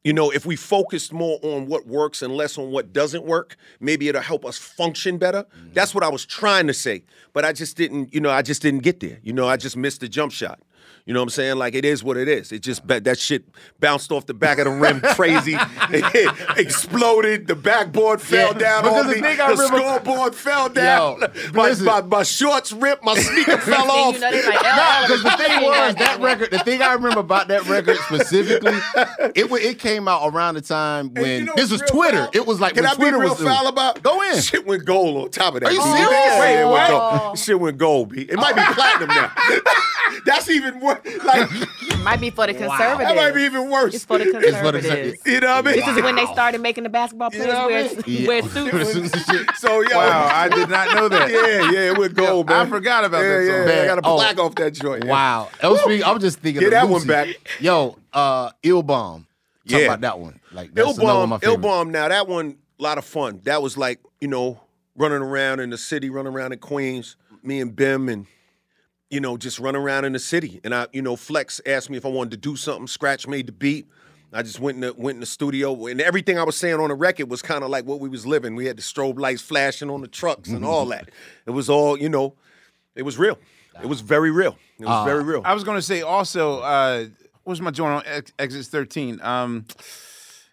[0.04, 3.58] You know, if we focused more on what works and less on what doesn't work,
[3.82, 5.44] maybe it'll help us function better.
[5.44, 5.74] Mm-hmm.
[5.74, 7.04] That's what I was trying to say.
[7.34, 9.20] But I just didn't, you know, I just didn't get there.
[9.24, 10.62] You know, I just missed the jump shot.
[11.06, 11.58] You know what I'm saying?
[11.58, 12.52] Like it is what it is.
[12.52, 13.44] It just that shit
[13.80, 15.56] bounced off the back of the rim crazy.
[15.90, 17.48] It exploded.
[17.48, 19.22] The backboard fell Yeah, down because on the me.
[19.22, 21.22] The remember- scoreboard fell down.
[21.22, 23.04] Yo, my, my, my shorts ripped.
[23.04, 24.14] My sneaker fell off.
[24.14, 26.52] you know, like, LL Because the thing was that record.
[26.52, 28.74] The thing I remember about that record specifically,
[29.36, 32.26] it it came out around the time when you know this was Twitter.
[32.26, 32.30] foul?
[32.34, 34.02] It was like Can I Twitter be real was foul about?
[34.04, 34.40] Go in.
[34.42, 35.70] Shit went gold on top of that.
[35.70, 36.10] Are you serious?
[36.12, 37.40] yeah, Wait, it went gold.
[37.40, 38.22] Shit went gold, B.
[38.22, 38.74] It might be oh.
[38.74, 39.32] platinum now.
[40.26, 41.00] That's even worse.
[41.24, 41.50] Like
[42.04, 43.00] Might be for the conservatives.
[43.10, 43.94] that might be even worse.
[43.96, 45.22] It's for the It's for the conservatives.
[45.26, 45.80] You know what I mean?
[45.86, 48.28] This is when they started making the basketball players know wear, mean?
[48.28, 49.26] wear suits.
[49.60, 49.98] So yeah.
[49.98, 51.30] Wow, I did not know that.
[51.32, 52.66] yeah, yeah, it went gold, man.
[52.68, 53.68] I forgot about yeah, that yeah, song.
[53.68, 53.82] yeah.
[53.82, 54.16] I got a Oh.
[54.16, 55.04] plaque off that joint.
[55.06, 55.12] yeah.
[55.12, 55.50] Wow.
[55.62, 57.08] I was, speaking, I was just thinking Get of that one Lucy.
[57.08, 57.28] back.
[57.60, 59.28] Yo, uh, Ill Bomb.
[59.68, 59.86] Talk Yeah.
[59.86, 60.40] about that one.
[60.52, 61.54] Like that's another one of Ill Bomb, my favorite.
[61.54, 61.92] Ill Bomb.
[61.92, 63.42] Now that one, a lot of fun.
[63.44, 64.62] That was like you know
[64.96, 67.16] running around in the city, running around in Queens.
[67.44, 68.26] Me and Bim and
[69.10, 70.60] you know just run around in the city.
[70.64, 72.88] And I, you know, Flex asked me if I wanted to do something.
[72.88, 73.88] Scratch made the beat.
[74.32, 76.90] I just went in the went in the studio, and everything I was saying on
[76.90, 78.56] the record was kind of like what we was living.
[78.56, 81.10] We had the strobe lights flashing on the trucks and all that.
[81.48, 82.36] It was all you know.
[82.96, 83.40] It was real.
[83.82, 84.58] It was very real.
[84.80, 85.42] It was very real.
[85.46, 87.06] I was going to say also, uh,
[87.44, 89.22] what was my joint on Ex- Exit 13?
[89.22, 89.66] Um,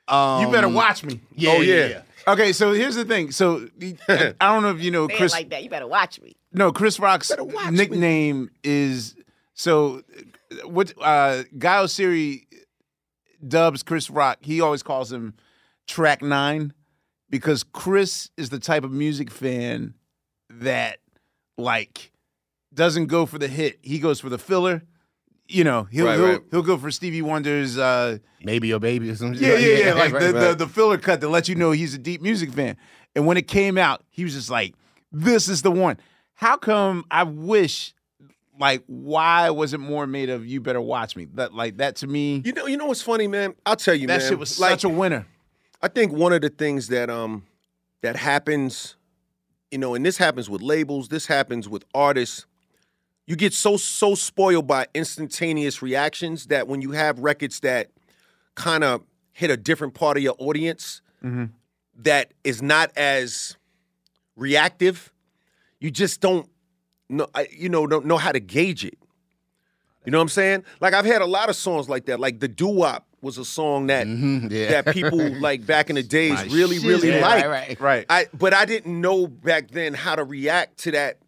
[0.09, 1.21] you better watch me.
[1.35, 1.75] Yeah, Oh, yeah.
[1.75, 1.87] yeah.
[1.89, 2.03] yeah.
[2.33, 3.31] Okay, so here's the thing.
[3.33, 3.97] So I
[4.41, 5.33] I don't know if you know They Chris.
[5.33, 5.63] like that.
[5.65, 6.37] You better watch me.
[6.57, 7.77] No, Chris Rock's watch me.
[7.77, 9.15] nickname is
[9.55, 10.03] so.
[10.65, 12.47] What uh, Guy Oseary
[13.47, 14.39] dubs Chris Rock.
[14.41, 15.35] He always calls him
[15.87, 16.73] Track Nine
[17.29, 19.95] because Chris is the type of music fan
[20.49, 20.99] that
[21.59, 22.11] like
[22.73, 23.79] doesn't go for the hit.
[23.83, 24.83] He goes for the filler.
[25.49, 26.41] You know, he'll Right, he'll, right.
[26.51, 27.79] he'll go for Stevie Wonder's.
[27.79, 29.41] Uh, Maybe your baby or something.
[29.43, 29.93] yeah, yeah, yeah.
[29.95, 30.59] Like right, the, the right.
[30.59, 32.77] the filler cut that lets you know he's a deep music fan.
[33.15, 34.75] And when it came out, he was just like,
[35.13, 35.99] "This is the one."
[36.37, 37.05] How come?
[37.11, 37.93] I wish.
[38.59, 41.27] Like, why was it more made of "You Better Watch Me"?
[41.35, 43.55] That like that to me, You know, you know what's funny, man?
[43.67, 44.29] I'll tell you, that man.
[44.31, 45.27] shit was like, such a winner.
[45.83, 47.45] I think one of the things that um
[48.03, 48.97] that happens,
[49.71, 52.47] you know, and this happens with labels, this happens with artists.
[53.27, 57.91] You get so so spoiled by instantaneous reactions that when you have records that
[58.55, 61.03] kind of hit a different part of your audience
[61.99, 63.57] that is not as
[64.37, 65.13] reactive,
[65.81, 66.49] you just don't
[67.09, 68.99] know you know don't know how to gauge it.
[70.05, 70.65] You know what I'm saying?
[70.81, 72.21] Like I've had a lot of songs like that.
[72.21, 74.81] Like the doo wop was a song that Mhm, yeah.
[74.83, 76.87] that people like back in the days My really, shit.
[76.87, 77.47] really Yeah, liked.
[77.47, 77.81] right, right.
[77.81, 78.07] Right.
[78.09, 81.19] I but I didn't know back then how to react to that,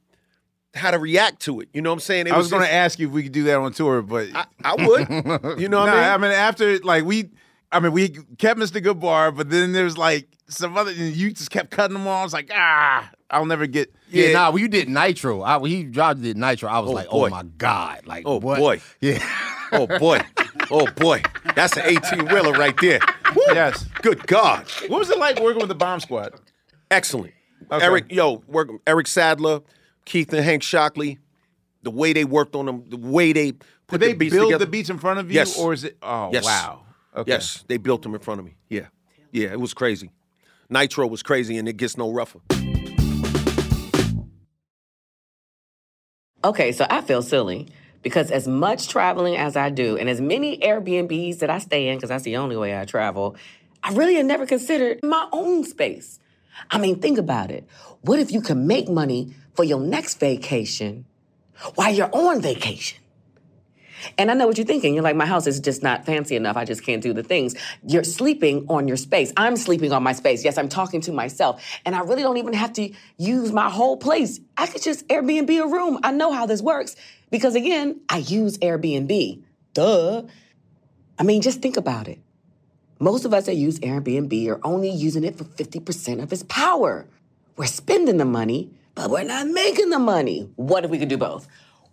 [0.74, 1.68] how to react to it.
[1.72, 2.28] You know what I'm saying?
[2.28, 4.28] It I was, going to ask you if we could do that on tour, but
[4.34, 5.08] I, I would.
[5.60, 6.04] You know what Nah, I mean?
[6.04, 6.30] I mean?
[6.30, 7.30] mean, after like we,
[7.72, 8.80] I mean, we kept Mr.
[8.80, 12.20] Goodbar, but then there's like some other, and you just kept cutting them off.
[12.20, 13.92] I was like, ah, I'll never get.
[14.10, 14.32] Yeah, Yeah.
[14.32, 17.10] nah, when you did Nitro, I, when he dropped did Nitro, I was Oh, like,
[17.10, 17.26] boy.
[17.26, 18.06] oh my God.
[18.06, 18.58] Like, Oh, what?
[18.58, 18.80] boy.
[19.00, 19.18] Yeah.
[19.72, 20.20] oh boy,
[20.70, 21.22] oh boy,
[21.54, 23.00] that's an 18 wheeler right there.
[23.36, 23.42] Woo.
[23.48, 23.84] Yes.
[24.00, 26.32] Good God, What was it like working with the Bomb Squad?
[26.90, 27.34] excellent.
[27.70, 27.84] Okay.
[27.84, 29.60] Eric, yo, work Eric Sadler,
[30.06, 31.18] Keith and Hank Shocklee.
[31.82, 33.60] The way they worked on them, the way they put
[33.90, 34.64] Did they the beats build together.
[34.64, 35.58] the beats in front of you, Yes.
[35.58, 35.98] or is it?
[36.02, 36.44] Oh, Yes.
[36.44, 36.84] wow.
[37.14, 37.30] Okay.
[37.32, 38.56] Yes, they built them in front of me.
[38.70, 38.86] Yeah,
[39.32, 40.10] yeah, it was crazy.
[40.70, 42.40] Nitro was crazy, and it gets no rougher.
[46.44, 47.66] Okay, so I feel silly
[48.02, 51.96] because as much traveling as I do and as many Airbnbs that I stay in,
[51.96, 53.34] because that's the only way I travel,
[53.82, 56.20] I really had never considered my own space.
[56.70, 57.66] I mean, think about it.
[58.02, 61.06] What if you can make money for your next vacation
[61.74, 62.98] while you're on vacation?
[64.16, 64.94] And I know what you're thinking.
[64.94, 66.56] You're like, my house is just not fancy enough.
[66.56, 67.54] I just can't do the things.
[67.86, 69.32] You're sleeping on your space.
[69.36, 70.44] I'm sleeping on my space.
[70.44, 71.62] Yes, I'm talking to myself.
[71.84, 74.40] And I really don't even have to use my whole place.
[74.56, 75.98] I could just Airbnb a room.
[76.02, 76.96] I know how this works
[77.30, 79.42] because, again, I use Airbnb.
[79.74, 80.22] Duh.
[81.18, 82.20] I mean, just think about it.
[83.00, 87.06] Most of us that use Airbnb are only using it for 50% of its power.
[87.56, 90.50] We're spending the money, but we're not making the money.
[90.56, 91.46] What if we could do both?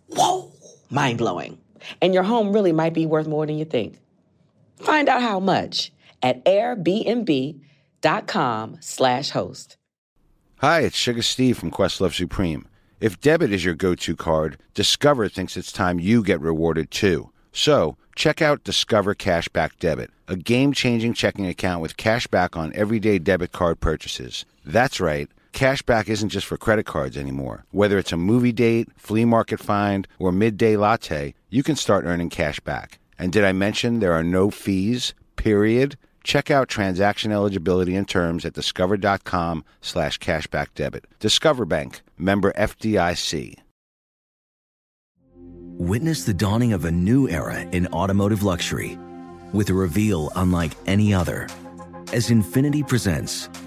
[0.08, 0.52] Whoa,
[0.90, 1.58] mind blowing.
[2.00, 3.98] And your home really might be worth more than you think.
[4.78, 7.58] Find out how much at airbnb.com
[8.80, 9.76] slash host.
[10.58, 12.66] Hi, it's Sugar Steve from Questlove Supreme.
[12.98, 17.30] If debit is your go-to card, Discover thinks it's time you get rewarded too.
[17.52, 23.18] So, check out Discover Cashback Debit, a game-changing checking account with cash back on everyday
[23.18, 24.46] debit card purchases.
[24.64, 25.28] That's right.
[25.56, 27.64] Cashback isn't just for credit cards anymore.
[27.70, 32.28] Whether it's a movie date, flea market find, or midday latte, you can start earning
[32.28, 32.98] cash back.
[33.18, 35.14] And did I mention there are no fees?
[35.36, 35.96] Period.
[36.22, 41.06] Check out transaction eligibility and terms at discover.com slash cashback debit.
[41.20, 43.54] Discover Bank, member FDIC.
[45.78, 48.98] Witness the dawning of a new era in automotive luxury
[49.54, 51.48] with a reveal unlike any other
[52.12, 53.48] as Infiniti presents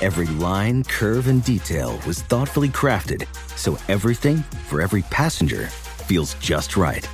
[0.00, 3.26] Every line, curve, and detail was thoughtfully crafted
[3.56, 4.36] so everything
[4.68, 5.66] for every passenger
[6.06, 7.08] feels just right.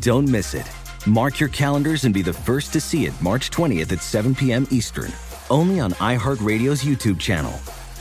[0.00, 0.70] Don't miss it.
[1.06, 4.66] Mark your calendars and be the first to see it March 20th at 7 p.m.
[4.70, 5.10] Eastern,
[5.48, 7.52] only on iHeartRadio's YouTube channel.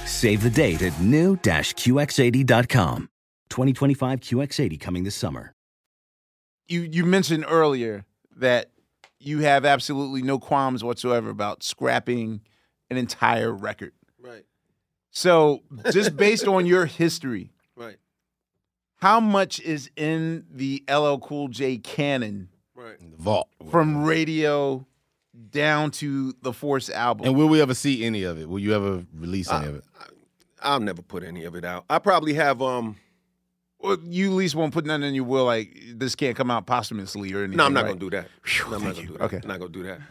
[0.05, 3.09] Save the date at new-QX80.com.
[3.49, 5.53] 2025 QX80 coming this summer.
[6.67, 8.05] You you mentioned earlier
[8.35, 8.69] that
[9.19, 12.41] you have absolutely no qualms whatsoever about scrapping
[12.91, 13.93] an entire record.
[14.21, 14.45] Right.
[15.11, 17.97] So, just based on your history, Right.
[18.97, 22.97] how much is in the LL Cool J canon Right.
[23.17, 23.49] Vault.
[23.71, 24.85] from radio
[25.51, 27.25] down to the Force album?
[27.27, 28.47] And will we ever see any of it?
[28.49, 29.83] Will you ever release any of it?
[30.61, 31.85] I'll never put any of it out.
[31.89, 32.97] I probably have um
[33.79, 36.65] Well, you at least won't put nothing in your will like this can't come out
[36.67, 37.57] posthumously or anything.
[37.57, 37.89] No, I'm not right?
[37.91, 38.27] gonna do that.
[38.43, 39.07] Phew, No, I'm not thank gonna you.
[39.13, 39.23] do that.
[39.23, 39.39] Okay.
[39.41, 40.01] I'm not gonna do that.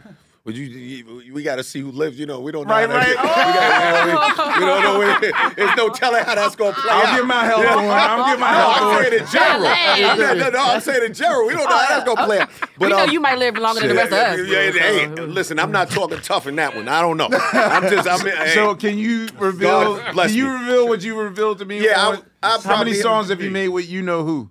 [0.49, 2.17] But you, you we got to see who lives.
[2.19, 2.73] You know, we don't know.
[2.73, 4.09] Right, how that- right.
[4.09, 4.97] We, gotta, we, we don't know.
[4.99, 7.15] Where, there's no telling how that's gonna play I'll out.
[7.17, 7.85] get my health on.
[7.85, 9.63] I'll get my No, health I'm saying in general.
[9.63, 11.45] Yeah, no, no, I'm saying in general.
[11.47, 12.49] We don't know how that's gonna play out.
[12.59, 14.39] But, we know um, you might live longer than the rest of us.
[14.49, 16.87] Yeah, yeah, hey, listen, I'm not talking tough in that one.
[16.87, 17.29] I don't know.
[17.31, 18.07] I'm just.
[18.07, 18.19] I'm.
[18.39, 19.97] Hey, So can you reveal?
[19.99, 20.51] Can you me.
[20.59, 21.83] reveal what you revealed to me?
[21.83, 22.21] Yeah, I-
[22.55, 24.49] I how many songs have you made with you know who?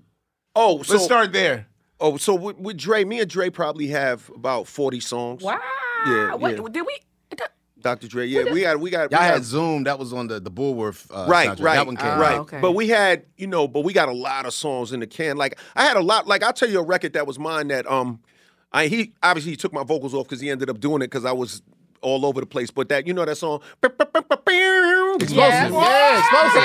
[0.55, 1.67] oh, so Let's start there.
[2.01, 5.43] Oh, so with, with Dre, me and Dre probably have about 40 songs.
[5.43, 5.59] Wow.
[6.07, 6.69] Yeah, What, yeah.
[6.69, 6.99] Did we?
[7.81, 8.09] Dr.
[8.09, 9.85] Dre, yeah, we got, we got, Y'all we had got- Zoom.
[9.85, 11.07] That was on the the Bulworth.
[11.15, 11.63] Uh, right, soundtrack.
[11.63, 12.39] right, That one came Ah, right.
[12.41, 12.61] okay.
[12.61, 15.37] But we had, you know, but we got a lot of songs in the can.
[15.37, 16.27] Like I had a lot.
[16.27, 18.19] Like I'll tell you a record that was mine that um,
[18.73, 21.25] I he obviously he took my vocals off because he ended up doing it because
[21.25, 21.63] I was
[22.03, 22.71] all over the place.
[22.71, 25.37] But that you know that song, Explosive.
[25.37, 25.73] Yes.
[25.73, 26.63] Yeah, explosive.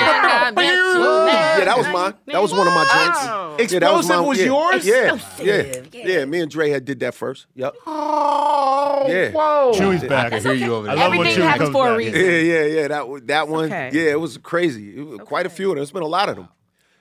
[0.58, 2.14] Yeah, that was mine.
[2.26, 3.72] That was one of my joints.
[3.72, 4.44] Yeah, that Explosive was yeah.
[4.44, 4.86] yours?
[4.86, 6.24] Yeah, yeah, Explosive, yeah, yeah.
[6.24, 7.46] Me and Dre had did that first.
[7.54, 7.74] Yep.
[7.86, 9.30] Oh, Yeah.
[9.32, 9.72] whoa.
[9.74, 10.32] Chewy's I back.
[10.32, 11.04] I hear you over I there.
[11.04, 11.98] love when Everything Chewy happens comes for a back.
[11.98, 12.20] reason.
[12.20, 12.88] Yeah, yeah, yeah.
[12.88, 13.64] That that one.
[13.66, 13.90] Okay.
[13.92, 14.96] Yeah, it was crazy.
[14.98, 15.76] It was Quite a few of them.
[15.78, 16.48] There's been a lot of them.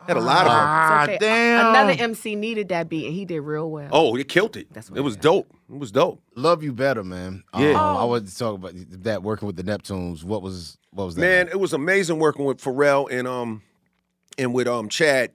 [0.08, 0.62] Had a lot of them.
[0.62, 1.18] Ah, okay.
[1.20, 1.68] damn.
[1.68, 3.90] Another MC needed that beat, and he did real well.
[3.92, 4.68] Oh, it killed it.
[4.74, 5.24] That's what it was got.
[5.24, 5.54] dope.
[5.72, 6.22] It was dope.
[6.36, 7.44] Love you better, man.
[7.58, 7.72] Yeah.
[7.72, 10.24] Um, I wanted to talk about that working with the Neptunes.
[10.24, 11.22] What was what was that?
[11.22, 11.56] Man, like?
[11.56, 13.62] it was amazing working with Pharrell and um
[14.38, 15.32] and with um Chad.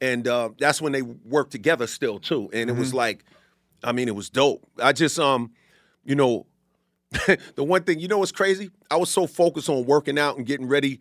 [0.00, 2.50] And uh, that's when they worked together still too.
[2.52, 3.24] And it was like,
[3.82, 4.62] I mean, it was dope.
[4.78, 5.52] I just um,
[6.04, 6.46] you know,
[7.54, 8.70] the one thing, you know what's crazy?
[8.90, 11.00] I was so focused on working out and getting ready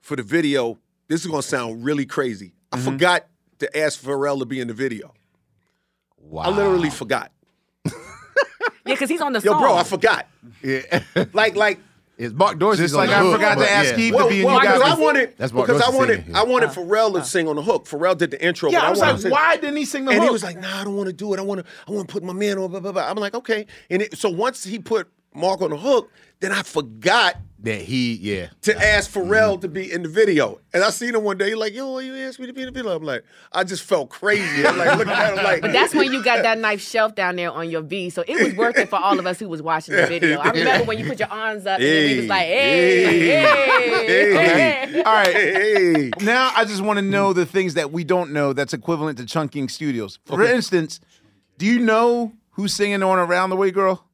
[0.00, 0.78] for the video.
[1.10, 2.54] This is gonna sound really crazy.
[2.70, 2.84] I mm-hmm.
[2.84, 3.26] forgot
[3.58, 5.12] to ask Pharrell to be in the video.
[6.16, 6.44] wow.
[6.44, 7.32] I literally forgot.
[8.86, 9.60] Yeah, because he's on the Yo, song.
[9.60, 10.26] bro, I forgot.
[10.64, 11.02] Yeah.
[11.34, 11.78] Like, like,
[12.16, 12.82] It's Marc Dorsey.
[12.82, 14.92] Just like I forgot to ask Keith well, to be in well, you because guys.
[14.92, 16.48] I wanted That's Mark because I wanted singing, I yeah.
[16.48, 16.72] wanted uh.
[16.72, 17.22] Pharrell to uh.
[17.22, 17.84] sing on the hook.
[17.84, 18.70] Pharrell did the intro.
[18.70, 20.22] Yeah, but I was wanted like, to why didn't he sing the and hook?
[20.22, 21.38] And he was like, "Nah, I don't want to do it.
[21.38, 21.66] I want to.
[21.86, 23.08] I want to put my man on." Blah, blah, blah.
[23.08, 23.66] I'm like, okay.
[23.90, 28.14] And it, so once he put Mark on the hook, then I forgot That he,
[28.14, 28.48] yeah.
[28.62, 30.60] to ask Pharrell to be in the video.
[30.72, 32.66] And I seen him one day, he's like, yo, you asked me to be in
[32.66, 32.96] the video.
[32.96, 34.66] I'm like, I just felt crazy.
[34.66, 37.36] I'm like, looking at him like, But that's when you got that knife shelf down
[37.36, 38.08] there on your V.
[38.08, 40.38] So it was worth it for all of us who was watching the video.
[40.40, 44.32] I remember when you put your arms up and he was like, hey, hey,
[44.86, 45.02] hey.
[45.02, 45.34] All right.
[45.34, 46.10] hey.
[46.22, 49.26] Now I just want to know the things that we don't know that's equivalent to
[49.26, 50.18] Chunking Studios.
[50.24, 51.00] For instance,
[51.58, 54.06] do you know who's singing on Around the Way Girl?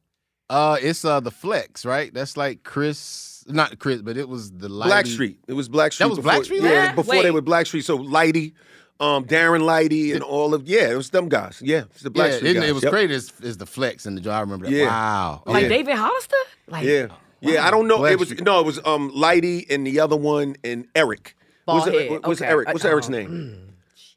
[0.49, 2.15] Uh, it's uh the Flex, right?
[2.15, 4.91] That's like Chris, not Chris, but it was the Lighty.
[4.91, 5.37] Blackstreet.
[5.47, 5.99] It was Blackstreet.
[5.99, 6.63] That was before, Blackstreet?
[6.63, 6.93] Yeah, Yeah.
[6.95, 7.31] before they Wait.
[7.33, 7.85] were Blackstreet.
[7.85, 8.53] So Lighty,
[9.01, 11.61] um, Darren Lighty, and all of yeah, it was them guys.
[11.65, 12.69] Yeah, it's the Yeah, Blackstreet it, guys.
[12.69, 12.93] it was Yep.
[12.93, 13.11] great.
[13.11, 14.73] Is is the Flex and the I remember that.
[14.73, 14.87] Yeah.
[14.87, 15.43] Wow.
[15.47, 15.69] Like Yeah.
[15.69, 16.37] David Hollister?
[16.69, 17.07] Like, Yeah,
[17.41, 17.67] yeah.
[17.67, 18.05] I don't know.
[18.05, 18.45] It was Blackstreet.
[18.45, 18.61] no.
[18.61, 21.37] It was um Lighty and the other one and Eric.
[21.67, 22.13] Bald What's, head.
[22.13, 22.51] it, what's Okay.
[22.51, 22.69] Eric?
[22.69, 23.63] What's Uh, Eric's name?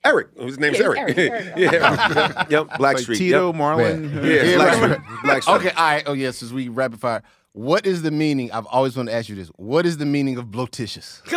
[0.05, 0.27] Eric.
[0.39, 1.09] His name's Yeah, Eric.
[1.09, 1.53] it's Eric, Eric.
[1.73, 2.45] yeah.
[2.49, 2.79] yep.
[2.79, 3.17] Like Blackstreet.
[3.17, 3.55] Tito, Yep.
[3.55, 4.13] Marlon.
[4.23, 4.89] Yeah, Yeah, Blackstreet.
[4.89, 4.99] right.
[5.25, 5.55] Blackstreet.
[5.57, 6.03] Okay, all right.
[6.05, 7.21] Oh yeah, since we rapid fire.
[7.53, 8.51] What is the meaning?
[8.51, 9.47] I've always wanted to ask you this.
[9.55, 11.21] What is the meaning of blotitious?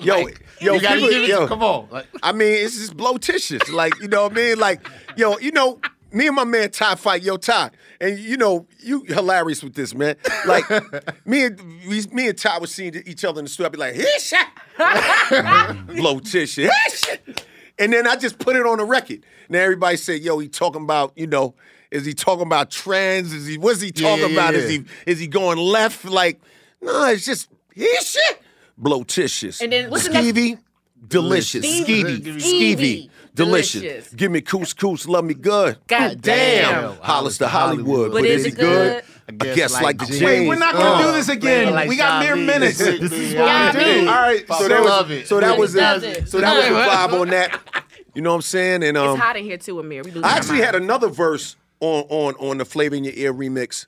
[0.00, 0.26] Yo,
[0.60, 1.28] yo, you gotta people- give it.
[1.28, 1.46] yo.
[1.48, 1.88] Come on.
[1.90, 3.68] Like, I mean, it's just blotitious.
[3.70, 4.58] Like, you know what I mean?
[4.58, 4.86] Like,
[5.16, 5.80] yo, you know,
[6.12, 7.70] me and my man Ty fight, yo, Ty.
[8.00, 10.16] And you know, you hilarious with this, man.
[10.46, 10.64] Like,
[11.26, 11.58] me and
[11.88, 13.66] we, me and Ty was seeing each other in the studio.
[13.68, 14.46] I'd be like, here shit.
[15.96, 16.56] blotitious.
[17.04, 17.18] Here.
[17.78, 19.24] And then I just put it on the record.
[19.48, 21.54] Now everybody say, yo, he talking about, you know,
[21.90, 23.32] is he talking about trends?
[23.32, 24.54] Is he what's he talking yeah, about?
[24.54, 24.60] yeah.
[24.60, 26.04] Is he is he going left?
[26.04, 26.40] Like,
[26.80, 28.42] no, it's just here shit.
[28.78, 29.60] Blotitious.
[29.60, 30.62] And then what's the next-
[31.08, 31.64] delicious.
[31.64, 32.20] Stevie.
[32.20, 32.96] Skeevy, Stevie.
[32.96, 33.80] skeevy, delicious.
[33.82, 34.14] Delicious.
[34.14, 35.78] Give me couscous, love me good.
[35.86, 36.96] God Damn, damn.
[36.98, 38.12] Hollis to Hollywood.
[38.12, 39.02] But is it good?
[39.28, 40.18] I guess like, the James.
[40.20, 40.40] James.
[40.40, 41.72] Wait, we're not going to do this again.
[41.72, 42.80] like we got mere Sean minutes.
[42.80, 42.98] Lee.
[42.98, 44.00] This is what we do.
[44.00, 44.44] All right.
[44.46, 45.26] So that love was it.
[45.26, 46.28] so that was the, it.
[46.28, 47.60] so that was the vibe on that.
[48.14, 48.82] You know what I'm saying?
[48.84, 50.02] And um, It's hot in here too, Amir.
[50.02, 53.86] We I actually had another verse on on on the Flavor in Your Ear remix,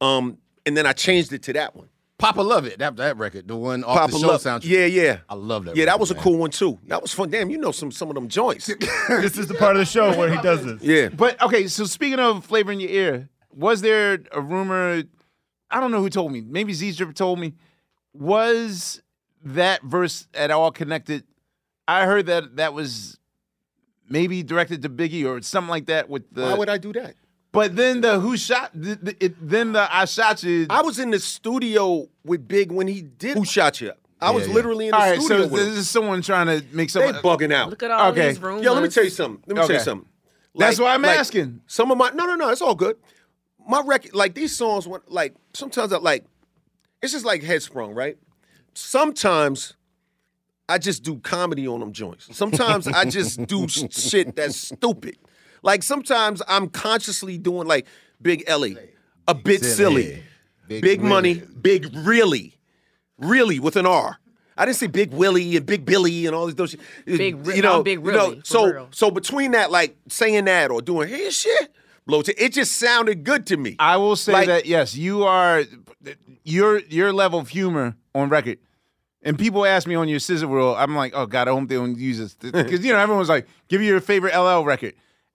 [0.00, 1.88] um, and then I changed it to that one.
[2.18, 2.78] Papa love it.
[2.78, 4.40] That that record, the one off Papa the show Love.
[4.42, 4.64] soundtrack.
[4.64, 5.18] Yeah, yeah.
[5.28, 6.78] I love that Yeah, that record, was a cool one too.
[6.86, 7.30] That was fun.
[7.30, 8.68] Damn, you know some some of them joints.
[9.08, 10.82] This is the part of the show where he does this.
[10.84, 11.08] yeah.
[11.08, 15.02] But okay, so speaking of flavor in your ear, was there a rumor?
[15.68, 16.42] I don't know who told me.
[16.42, 17.54] Maybe Z Drip told me.
[18.14, 19.02] Was
[19.44, 21.24] that verse at all connected?
[21.88, 23.18] I heard that that was
[24.12, 26.08] maybe directed to Biggie or something like that.
[26.08, 27.14] With the Why would I do that?
[27.50, 30.66] but then the who shot the, the, it, then the I shot you.
[30.70, 33.92] I was in the studio with Big when he did Who Shot You.
[34.20, 34.54] I was yeah.
[34.54, 35.78] literally in the all right, studio so with this him.
[35.80, 37.12] is someone trying to make something.
[37.12, 37.70] They bugging out.
[37.70, 38.28] Look at all Okay.
[38.28, 38.64] these rumors.
[38.64, 39.42] Yo, let me tell you something.
[39.46, 39.84] Let me tell you Okay.
[39.84, 40.08] something.
[40.54, 41.62] That's why I'm like, asking.
[41.66, 42.50] Some of my no, no, no.
[42.50, 42.96] It's all good.
[43.66, 46.24] My record, like these songs, when like sometimes I like,
[47.02, 48.16] it's just like headsprung, right?
[48.74, 49.74] Sometimes
[50.72, 52.34] I just do comedy on them joints.
[52.36, 55.16] Sometimes I just do shit that's stupid.
[55.62, 57.86] Like sometimes I'm consciously doing like
[58.20, 58.76] Big Ellie,
[59.28, 60.22] a bit silly,
[60.68, 61.08] Big big, really.
[61.10, 62.58] money, big really,
[63.18, 64.18] really with an R.
[64.56, 66.80] I didn't say Big Willie and Big Billy and all these those shit.
[67.06, 68.88] Big Ri- you know, no, Big you know, Really, so real.
[68.92, 71.72] so between that, like saying that or doing hey shit,
[72.06, 73.76] blow to it just sounded good to me.
[73.78, 75.64] I will say Like- that yes, you are
[76.44, 78.58] your your level of humor on record.
[79.24, 81.76] And people ask me on your scissor reel, I'm like, oh god, I hope they
[81.76, 84.94] don't use this because you know everyone's like, give me your favorite LL record,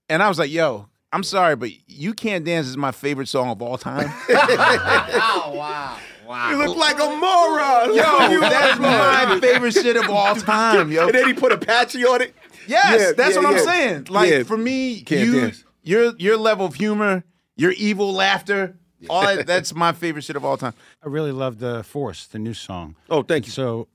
[0.10, 3.50] and I was like, yo, I'm sorry, but you can't dance is my favorite song
[3.50, 4.12] of all time.
[4.30, 5.98] Oh, wow.
[6.28, 6.50] Wow.
[6.52, 7.96] You look like a moron.
[7.96, 11.06] yo, that's my favorite shit of all time, yo.
[11.06, 12.36] And then he put Apache on it.
[12.68, 13.58] Yes, Yeah, that's yeah, what yeah.
[13.60, 14.08] I'm saying.
[14.10, 14.44] Like Yeah.
[14.44, 15.64] for me, Can't you dance.
[15.84, 17.24] your your level of humor,
[17.56, 18.76] your evil laughter,
[19.10, 20.74] all that, that's my favorite shit of all time.
[21.04, 22.96] I really love the Force, the new song.
[23.10, 23.52] Oh, thank you.
[23.52, 23.88] So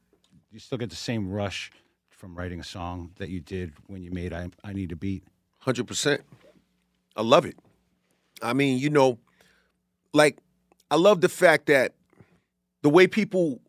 [0.51, 1.71] you still get the same rush
[2.11, 5.25] from writing a song that you did when you made I, I Need a Beat.
[5.59, 6.23] Hundred percent.
[7.17, 7.57] I love it.
[8.43, 9.19] I mean, you know,
[10.13, 10.39] like
[10.91, 11.95] I love the fact that
[12.83, 13.61] the way people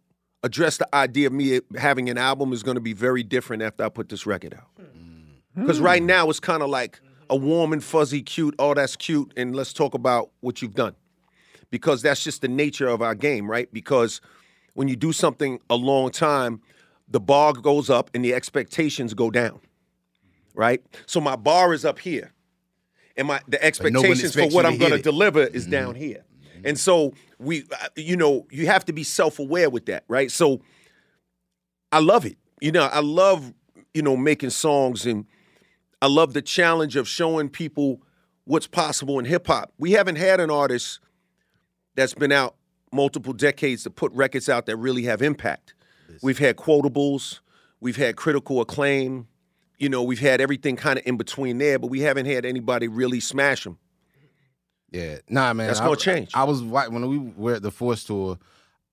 [0.43, 3.83] address the idea of me having an album is going to be very different after
[3.83, 4.67] I put this record out.
[4.77, 5.61] Hmm.
[5.61, 6.07] Because right hmm.
[6.07, 8.55] now it's kind of like a warm and fuzzy, cute.
[8.59, 10.95] Oh, that's cute, and let's talk about what you've done.
[11.73, 13.67] Because that's just the nature of our game, right?
[13.73, 14.21] Because
[14.75, 16.61] when you do something a long time,
[17.07, 19.59] the bar goes up and the expectations go down,
[20.53, 20.83] right?
[21.07, 22.31] So my bar is up here,
[23.17, 26.23] and my the expectations for what I'm going to deliver is down here.
[26.63, 30.29] And so we, uh, you know, you have to be self-aware with that, right?
[30.29, 30.61] So
[31.91, 32.37] I love it.
[32.61, 33.51] You know, I love,
[33.95, 35.25] you know, making songs and
[36.03, 38.03] I love the challenge of showing people
[38.43, 39.73] what's possible in hip hop.
[39.79, 40.99] We haven't had an artist
[41.95, 42.55] that's been out
[42.91, 45.73] multiple decades to put records out that really have impact.
[46.21, 47.39] We've had quotables,
[47.79, 49.27] we've had critical acclaim,
[49.79, 52.87] you know, we've had everything kind of in between there, but we haven't had anybody
[52.87, 53.79] really smash them.
[54.91, 55.67] Yeah, nah, man.
[55.67, 56.31] That's I- gonna change.
[56.35, 58.37] I was wa- when we were at the Force tour.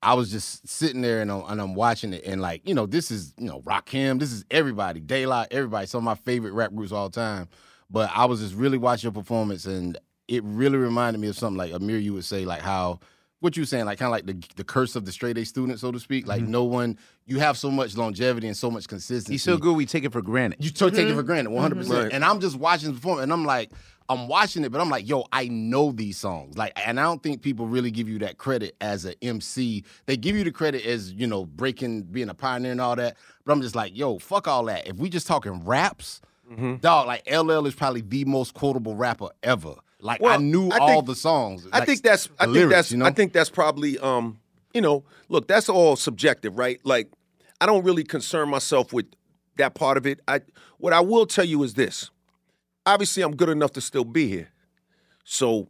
[0.03, 2.87] I was just sitting there and I'm, and I'm watching it and like you know
[2.87, 6.73] this is you know Rakim, this is everybody, Daylight, everybody, some of my favorite rap
[6.75, 7.49] groups of all time.
[7.91, 9.99] But I was just really watching your performance and
[10.31, 13.01] it really reminded me of something like Amir, you would say like how
[13.41, 15.81] what you saying like kind of like the the curse of the straight A student,
[15.81, 16.26] so to speak.
[16.26, 16.53] Like mm-hmm.
[16.53, 19.35] no one, you have so much longevity and so much consistency.
[19.35, 20.62] He's so good, we take it for granted.
[20.62, 21.91] You start taking it for granted, one hundred mm-hmm.
[21.91, 22.12] percent.
[22.12, 23.72] And I'm just watching the performance, and I'm like,
[24.09, 26.57] I'm watching it, but I'm like, yo, I know these songs.
[26.57, 29.85] Like, and I don't think people really give you that credit as an MC.
[30.07, 33.16] They give you the credit as you know breaking, being a pioneer and all that.
[33.45, 34.87] But I'm just like, yo, fuck all that.
[34.87, 36.76] If we just talking raps, mm-hmm.
[36.76, 39.74] dog, like LL is probably the most quotable rapper ever.
[40.01, 41.67] Like I knew I all think- the songs.
[41.73, 43.05] I like, think that's I think lyrics, that's you know?
[43.07, 44.39] I think that's probably um
[44.75, 47.09] you know look that's all subjective right like
[47.61, 49.07] I don't really concern myself with
[49.57, 50.41] that part of it I
[50.79, 52.11] what I will tell you is this
[52.87, 54.49] obviously I'm good enough to still be here
[55.25, 55.69] so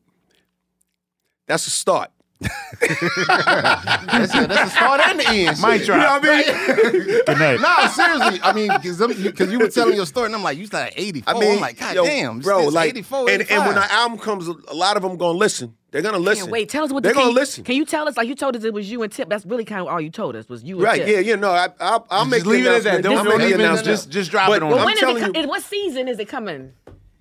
[1.46, 2.10] that's a start
[2.40, 5.60] that's, a, that's the start and the end.
[5.60, 5.86] Mic shit.
[5.86, 6.22] drop.
[6.24, 7.22] You know what I mean?
[7.26, 7.60] Good night.
[7.60, 8.40] No, seriously.
[8.42, 11.34] I mean, because you were telling your story, and I'm like, you started at 84.
[11.34, 13.92] I mean I'm like, God yo, damn, bro it's like 84, and, and when the
[13.92, 16.68] album comes a lot of them gonna listen they're gonna listen Can't wait.
[16.68, 18.56] Tell us what they're the, gonna you- listen Can you tell us like you told
[18.56, 19.28] us it was you and Tip?
[19.28, 21.08] That's really kind of all you told us was you and right Tip.
[21.08, 23.02] yeah yeah no I, I'll, I'll Just the leave it at that.
[23.02, 23.86] Don't I'll don't make the announcement.
[23.86, 24.68] just just drop But it on.
[24.70, 24.84] when Well, them.
[24.86, 25.42] when is telling it?
[25.42, 26.72] you- what season is it coming?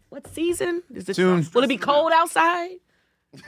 [0.09, 1.15] What season is it?
[1.15, 1.45] Soon.
[1.53, 2.77] Will it be cold outside?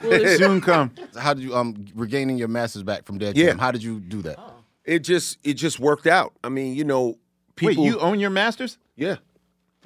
[0.04, 0.92] Will it- Soon come.
[1.18, 3.48] How did you um regaining your masters back from Dead Yeah.
[3.48, 3.58] Jam?
[3.60, 4.38] How did you do that?
[4.84, 7.18] it just it just worked out I mean you know Wait,
[7.56, 8.78] people you own your masters?
[8.96, 9.18] yeah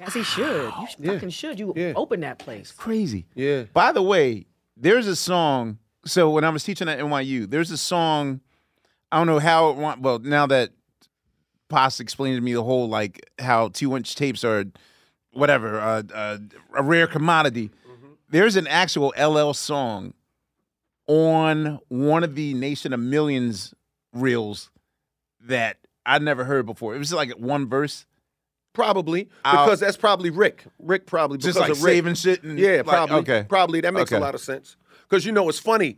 [0.00, 0.72] Yes, he should.
[0.80, 1.58] You should fucking should.
[1.58, 1.92] You Yeah.
[1.96, 2.70] open that place.
[2.72, 3.24] Crazy.
[3.34, 5.78] yeah By the way, there's a song.
[6.04, 8.40] So when I was teaching at NYU, there's a song.
[9.10, 10.00] I don't know how it went.
[10.02, 10.70] Well, now that
[11.68, 14.64] Pos explained to me the whole like how two inch tapes are,
[15.32, 16.38] whatever, uh, uh,
[16.76, 17.70] a rare commodity.
[18.36, 20.12] There's an actual LL song
[21.06, 23.72] on one of the Nation of Millions
[24.12, 24.70] reels
[25.40, 26.94] that I'd never heard before.
[26.94, 28.04] It was like one verse,
[28.74, 30.64] Probably I'll- because that's probably Rick.
[30.78, 32.42] Rick probably just like saving shit.
[32.42, 33.16] And Yeah, like, probably.
[33.20, 34.18] Okay, Probably that makes Okay.
[34.18, 34.76] a lot of sense.
[35.08, 35.96] Because you know it's funny.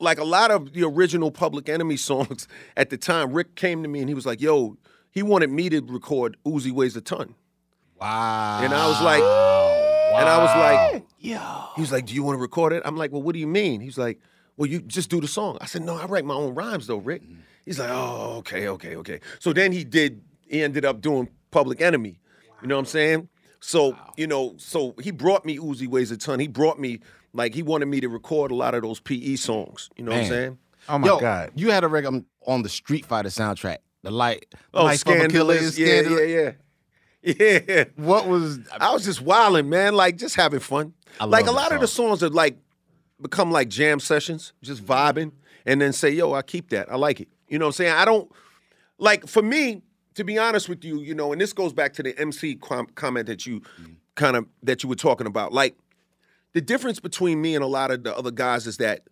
[0.00, 3.90] Like a lot of the original Public Enemy songs at the time, Rick came to
[3.90, 4.78] me and he was like, "Yo,"
[5.10, 7.34] he wanted me to record "Uzi Weighs a Ton,"
[8.00, 8.60] Wow.
[8.62, 12.36] and I was like, and I was like, "Yo," he was like, "Do you want
[12.36, 14.18] to record it?" I'm like, "Well, what do you mean?" He's like,
[14.56, 16.98] "Well, you just do the song." I said, "No, I write my own rhymes though,
[16.98, 17.40] Rick." Mm-hmm.
[17.64, 20.22] He's like, "Oh, okay, okay, okay." So then he did.
[20.46, 22.18] He ended up doing Public Enemy.
[22.62, 23.28] You know what I'm saying?
[23.60, 26.38] So you know, so he brought me Uzi weighs a ton.
[26.40, 27.00] He brought me
[27.32, 29.88] like he wanted me to record a lot of those PE songs.
[29.96, 30.30] You know what I'm Man.
[30.30, 30.58] saying?
[30.88, 31.52] Oh my Yo, god.
[31.54, 33.78] you had a record on- on the Street Fighter soundtrack.
[34.02, 34.44] The light,
[34.74, 35.78] Oh, Life of a Killer is scandalous.
[35.78, 36.28] Yeah, Scandalous.
[36.28, 36.50] yeah, yeah,
[37.38, 37.84] yeah.
[37.96, 39.94] What was I was just wilding, man.
[39.94, 40.92] Like just having fun.
[41.18, 42.58] I like a lot that of the songs are like
[43.20, 45.32] become like jam sessions, just vibing,
[45.64, 46.92] and then say, "Yo, I keep that.
[46.92, 47.92] I like it." You know what I'm saying?
[47.92, 48.30] I don't
[48.98, 49.82] like for me
[50.16, 51.00] to be honest with you.
[51.00, 53.92] You know, and this goes back to the MC com- comment that you mm-hmm.
[54.16, 55.52] kind of that you were talking about.
[55.52, 55.76] Like
[56.52, 59.02] the difference between me and a lot of the other guys is that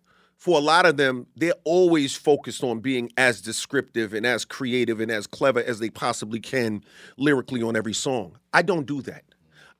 [0.43, 4.99] for a lot of them, they're always focused on being as descriptive and as creative
[4.99, 6.83] and as clever as they possibly can
[7.15, 8.37] lyrically on every song.
[8.51, 9.23] I don't do that.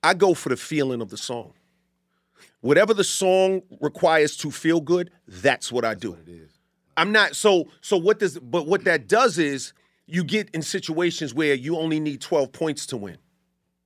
[0.01, 1.51] I go for the feeling of the song.
[2.61, 6.17] Whatever the song requires to feel good, that's what I do.
[6.95, 9.73] I'm not so so what does but what that does is
[10.05, 13.17] you get in situations where you only need 12 points to win.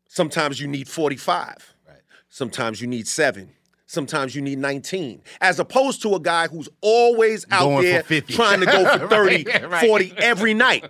[0.09, 1.73] Sometimes you need 45.
[1.87, 1.97] Right.
[2.29, 3.49] Sometimes you need 7.
[3.87, 5.21] Sometimes you need 19.
[5.39, 9.43] As opposed to a guy who's always out Going there trying to go for 30,
[9.45, 9.87] Right, right.
[9.87, 10.85] 40 every night.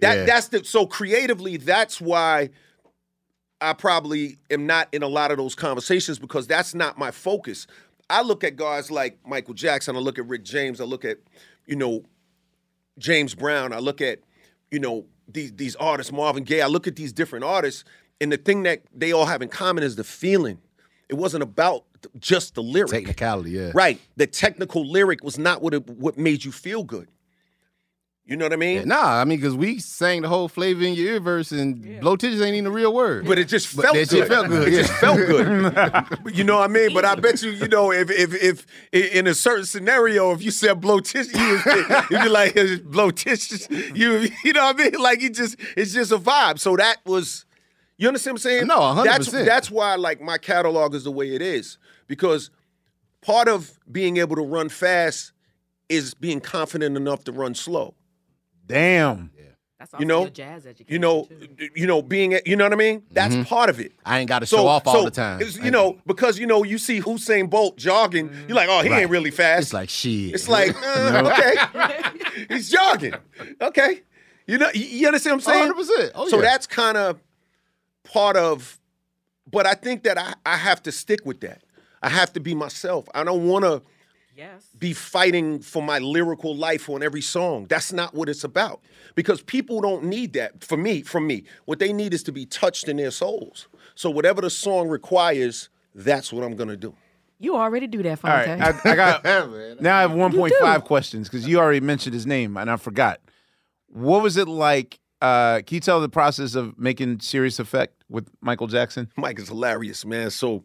[0.00, 0.24] That Yeah.
[0.24, 2.50] that's the so creatively that's why
[3.60, 7.66] I probably am not in a lot of those conversations because that's not my focus.
[8.08, 11.18] I look at guys like Michael Jackson, I look at Rick James, I look at,
[11.66, 12.04] you know,
[12.98, 14.20] James Brown, I look at,
[14.70, 17.82] you know, these these artists, Marvin Gaye, I look at these different artists,
[18.20, 20.58] and the thing that they all have in common is the feeling.
[21.08, 21.84] It wasn't about
[22.18, 22.90] just the lyric.
[22.90, 23.50] technicality?
[23.52, 23.70] Yeah.
[23.74, 24.00] Right.
[24.16, 27.08] The technical lyric was not what it, what made you feel good.
[28.26, 28.76] You know what I mean?
[28.80, 31.98] Yeah, Nah, I mean, because we sang the whole flavor in your ear verse, and
[31.98, 33.24] blow titties ain't even a real word.
[33.26, 34.18] But it just felt that good.
[34.18, 34.80] shit felt good, It yeah.
[34.82, 36.18] just felt good.
[36.36, 36.92] you know what I mean?
[36.92, 40.42] But I bet you, you know, if if if i- in a certain scenario, if
[40.42, 43.66] you said blow tissue, you would be like blow tissues.
[43.96, 45.00] You you know what I mean?
[45.00, 46.58] Like it just it's just a vibe.
[46.58, 47.46] So that was
[47.98, 48.66] you understand what I'm saying?
[48.66, 49.04] No, 100%.
[49.04, 51.76] That's that's why like my catalog is the way it is
[52.06, 52.50] because
[53.20, 55.32] part of being able to run fast
[55.88, 57.94] is being confident enough to run slow.
[58.66, 59.30] Damn.
[59.36, 59.44] Yeah.
[59.78, 61.68] That's you know, your jazz education, you know, too.
[61.76, 63.04] you know, being, you know what I mean?
[63.12, 63.92] That's part of it.
[64.04, 65.40] I ain't got to show off all so the time.
[65.62, 69.02] you know, because you know, you see Usain Bolt jogging, you're like, oh, he Right.
[69.02, 69.62] ain't really fast.
[69.66, 70.34] It's like shit.
[70.34, 73.14] It's like, uh, okay, he's jogging.
[73.60, 74.02] Okay,
[74.48, 76.08] you know, you, you understand what I'm saying?
[76.08, 76.10] 100%.
[76.16, 76.42] Oh, so yeah.
[76.42, 77.20] that's kind of
[78.12, 78.78] part of,
[79.50, 81.62] but I think that I, I have to stick with that.
[82.02, 83.08] I have to be myself.
[83.14, 83.82] I don't want to
[84.36, 84.68] Yes.
[84.78, 87.66] be fighting for my lyrical life on every song.
[87.66, 88.80] That's not what it's about.
[89.16, 90.62] Because people don't need that.
[90.62, 93.66] For me, from me, what they need is to be touched in their souls.
[93.96, 96.94] So whatever the song requires, that's what I'm gonna do.
[97.40, 98.86] You already do that, All right, Fonte.
[98.86, 99.24] I, I got
[99.80, 99.96] now.
[99.98, 103.20] I have 1.5 questions because you already mentioned his name and I forgot.
[103.88, 105.00] What was it like?
[105.20, 109.10] Uh, can you tell the process of making Serious Effect with Michael Jackson?
[109.16, 110.30] Mike is hilarious, man.
[110.30, 110.62] So,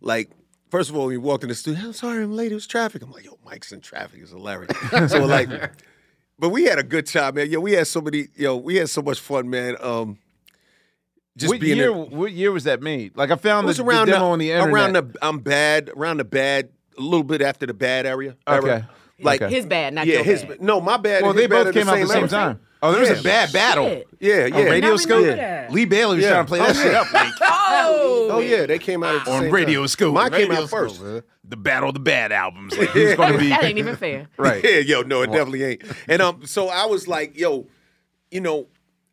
[0.00, 0.30] like,
[0.70, 2.50] first of all, when you walked in the studio, I'm sorry, I'm late.
[2.50, 3.02] It was traffic.
[3.02, 4.20] I'm like, yo, Mike's in traffic.
[4.22, 4.72] It's hilarious.
[5.12, 5.48] so, like,
[6.38, 7.48] but we had a good time, man.
[7.50, 9.76] Yo, we had so many, yo, we had so much fun, man.
[9.80, 10.18] Um,
[11.36, 11.90] just what being year?
[11.92, 13.16] in- what year was that made?
[13.16, 14.74] Like I found It was the, around the demo the, on the internet.
[14.74, 18.36] around the I'm bad around the bad a little bit after the bad area.
[18.46, 18.68] Okay.
[18.68, 18.90] era.
[19.18, 19.54] Like Okay.
[19.54, 20.60] His bad, not yeah, your his bad.
[20.60, 21.22] no, my bad.
[21.22, 22.28] well, they his bad both are came out at the same era.
[22.28, 22.60] time.
[22.82, 23.86] Oh, there was a bad battle.
[23.88, 24.08] Shit.
[24.20, 24.70] Yeah, On yeah.
[24.70, 25.16] Radio I Scope.
[25.20, 25.72] remember that.
[25.72, 26.30] Lee Bailey was Yeah.
[26.32, 29.24] trying to play that Oh, shit up like Oh, Oh yeah, they came out at
[29.24, 29.88] the on same Radio time.
[29.88, 30.14] Scope.
[30.14, 30.96] Mine came Radio out first.
[30.96, 31.22] Scope, man.
[31.44, 32.76] the battle of the bad albums.
[32.78, 34.28] Like who's going to be that ain't even fair.
[34.36, 34.62] right?
[34.64, 35.82] Yeah, yo, no, it definitely ain't.
[36.08, 37.68] And um, so I was like, yo,
[38.30, 38.66] you know,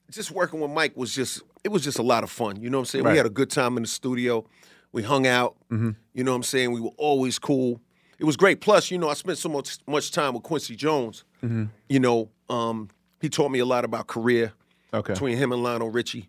[0.09, 2.59] just working with Mike was just it was just a lot of fun.
[2.61, 3.03] You know what I'm saying?
[3.05, 3.11] Right.
[3.11, 4.45] We had a good time in the studio.
[4.91, 5.55] We hung out.
[5.69, 6.71] You know what I'm saying?
[6.71, 7.79] We were always cool.
[8.17, 8.59] It was great.
[8.61, 11.23] Plus, you know, I spent so much much time with Quincy Jones.
[11.43, 12.89] You know, um,
[13.21, 14.53] he taught me a lot about career
[14.93, 15.13] Okay.
[15.13, 16.27] between him and Lionel Richie.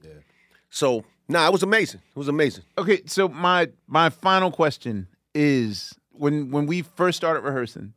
[0.70, 2.00] So, nah, it was amazing.
[2.14, 2.64] It was amazing.
[2.78, 7.94] Okay, so my my final question is when when we first started rehearsing,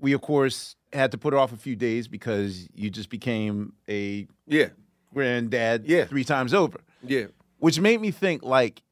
[0.00, 3.72] we of course had to put it off a few days because you just became
[3.88, 4.70] a Yeah,
[5.14, 6.04] granddad Yeah.
[6.06, 6.80] three times over.
[7.02, 7.26] yeah.
[7.58, 8.82] Which made me think like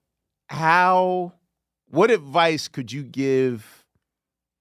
[0.46, 1.32] how
[1.90, 3.84] what advice could you give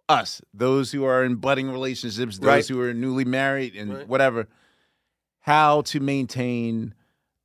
[0.09, 2.67] us, those who are in budding relationships, those Right.
[2.67, 4.07] who are newly married and Right.
[4.07, 4.47] whatever,
[5.47, 6.93] how to maintain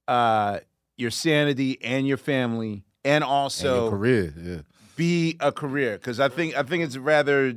[0.08, 0.58] uh
[0.96, 4.60] your sanity and your family and And also your career, yeah.
[4.96, 7.54] be a career because I think I think it's rather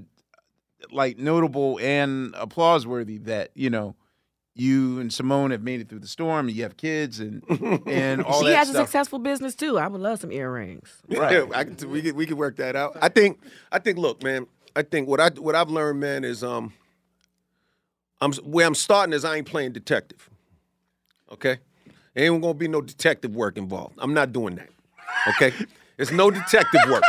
[0.92, 3.96] like notable and applause worthy that you know
[4.54, 6.48] you and Simone have made it through the storm.
[6.48, 7.44] And You have kids and
[7.88, 9.78] and all she that has a successful business too.
[9.80, 11.02] I would love some earrings.
[11.10, 11.34] Right.
[11.34, 12.96] Yeah, I, we can we can work that out.
[13.02, 13.40] I think
[13.72, 14.46] I think look, man.
[14.76, 16.72] I think what I what I've learned, man, is um,
[18.22, 20.30] I'm where I'm starting is I ain't playing detective.
[21.32, 21.58] Okay,
[22.16, 23.96] ain't gonna be no detective work involved.
[24.00, 24.70] I'm not doing that.
[25.30, 25.54] Okay,
[25.98, 27.04] it's no detective work.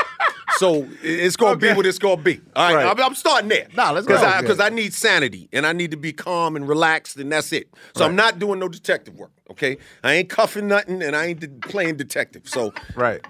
[0.59, 2.41] So it's gonna be what it's gonna be.
[2.55, 2.87] All right, Right.
[2.99, 3.67] I'm, I'm starting there.
[3.75, 4.15] Nah, let's go.
[4.15, 4.47] Because I, Okay.
[4.47, 7.69] 'cause I need sanity and I need to be calm and relaxed, and that's it.
[7.95, 9.33] So I'm not doing no detective work.
[9.51, 12.49] Okay, I ain't cuffing nothing, and I ain't de- playing detective.
[12.49, 13.21] So right.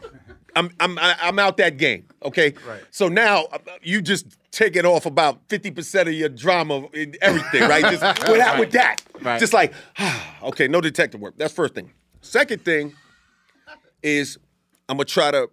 [0.56, 2.06] I'm I'm I'm out that game.
[2.24, 2.54] Okay.
[2.66, 2.82] Right.
[2.90, 7.16] So now uh, you just take it off about fifty percent of your drama and
[7.20, 7.82] everything, right?
[7.82, 9.02] Just with that, with that.
[9.20, 9.38] Right.
[9.38, 9.74] Just like,
[10.42, 11.34] okay, no detective work.
[11.36, 11.92] That's first thing.
[12.22, 12.94] Second thing
[14.02, 14.38] is
[14.88, 15.50] I'm gonna try to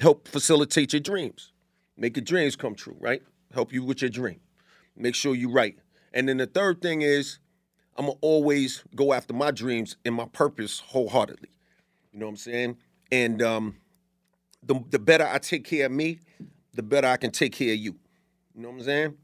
[0.00, 1.52] help facilitate your dreams,
[1.96, 3.22] make your dreams come true, right?
[3.52, 4.40] Help you with your dream.
[4.96, 5.78] Make sure you right.
[6.14, 7.38] And then the third thing is
[7.96, 11.50] I'm gonna always go after my dreams and my purpose wholeheartedly.
[12.12, 12.76] You know what I'm saying?
[13.12, 13.76] And um,
[14.68, 16.20] the the better I take care of me,
[16.74, 17.96] the better I can take care of you.
[18.54, 19.14] You know what I'm saying?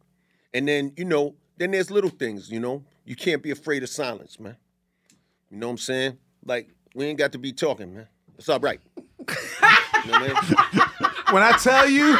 [0.53, 2.85] And then, you know, then there's little things, you know.
[3.05, 4.57] You can't be afraid of silence, man.
[5.51, 6.19] You know what I'm saying?
[6.45, 8.07] Like, we ain't got to be talking, man.
[8.39, 8.81] It's all right.
[8.97, 9.25] you
[10.11, 11.11] know what I mean?
[11.31, 12.17] When I tell you,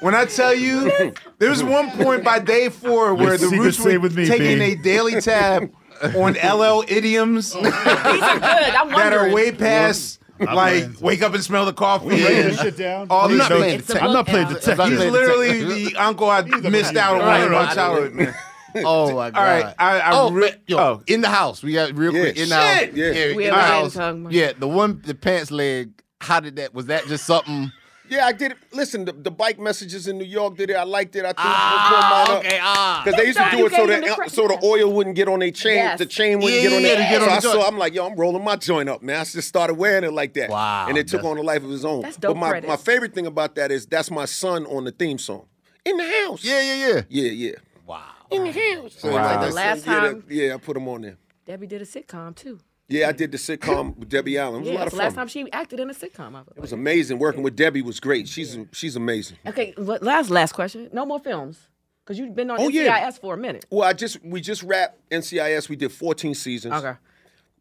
[0.00, 3.96] when I tell you, there was one point by day four where the Roots stay
[3.96, 5.70] were with me, taking a daily tab
[6.16, 7.74] on LL idioms These are good.
[7.74, 9.32] I'm that are wondering.
[9.34, 12.08] way past like wake up and smell the coffee.
[12.08, 13.06] Write and down.
[13.10, 13.60] all I'm these not things.
[13.60, 14.86] playing It's a I'm not playing book detective.
[14.88, 17.74] He's playing literally the uncle I missed out on Right, in my right.
[17.74, 18.14] childhood.
[18.14, 18.34] man.
[18.76, 19.36] Oh my god!
[19.36, 21.60] All right, I, I oh, re- yo, oh, in the house.
[21.60, 22.88] We got real Yeah, quick in the house.
[22.94, 23.34] yeah.
[23.34, 23.96] We in the house.
[24.32, 25.90] Yeah, the one, the pants leg.
[26.20, 26.72] How did that?
[26.72, 27.72] Was that just something?
[28.10, 28.58] Yeah, I did it.
[28.72, 30.74] Listen, the, the bike messages in New York did it.
[30.76, 31.24] I liked it.
[31.24, 33.02] I think Ah, okay, ah.
[33.04, 35.28] Because they used to do it so gave the that so the oil wouldn't get
[35.28, 35.98] on their chain, Yes.
[36.00, 36.96] the chain wouldn't Yeah, get on yeah, their.
[36.96, 37.66] to get so on I the saw, joint.
[37.68, 39.20] I'm like, yo, I'm rolling my joint up, man.
[39.20, 40.50] I just started wearing it like that.
[40.50, 42.02] Wow, And it took on a life of its own.
[42.02, 42.66] That's dope but my, credit.
[42.68, 45.46] my favorite thing about that is that's my son on the theme song.
[45.84, 46.44] In the house.
[46.44, 47.02] Yeah, yeah, yeah.
[47.08, 47.52] Yeah, yeah.
[47.86, 48.02] Wow.
[48.30, 48.96] In the house.
[48.98, 49.14] So Wow.
[49.24, 51.16] like The that- last yeah, that- time- yeah, I put him on there.
[51.46, 52.58] Debbie did a sitcom too.
[52.90, 54.56] Yeah, I did the sitcom with Debbie Allen.
[54.56, 56.34] It was a Yeah, lot that's of the last time she acted in a sitcom.
[56.34, 57.20] I It was amazing.
[57.20, 58.28] Working with Debbie was great.
[58.28, 59.38] She's she's amazing.
[59.46, 60.90] Okay, last last question.
[60.92, 61.68] No more films.
[62.04, 63.10] Because you've been on Oh, NCIS yeah.
[63.12, 63.64] for a minute.
[63.70, 65.68] Well, I just we just wrapped NCIS.
[65.68, 66.74] We did 14 seasons.
[66.74, 66.94] Okay.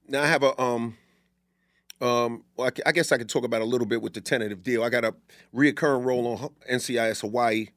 [0.07, 0.97] Now I have a um
[2.01, 2.43] um.
[2.57, 4.83] Well, I, I guess I could talk about a little bit with the tentative deal.
[4.83, 5.13] I got a
[5.53, 7.67] reoccurring role on NCIS Hawaii,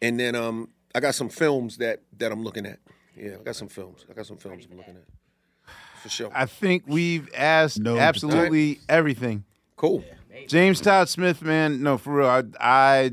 [0.00, 2.78] and then um I got some films that that I'm looking at.
[3.16, 4.06] Yeah, I got some films.
[4.08, 5.02] I got some films I'm looking at.
[6.02, 6.30] For sure.
[6.34, 9.44] I think we've asked No, absolutely everything.
[9.76, 10.04] Cool.
[10.46, 12.26] James Todd Smith, man, no, for real.
[12.28, 13.10] I, I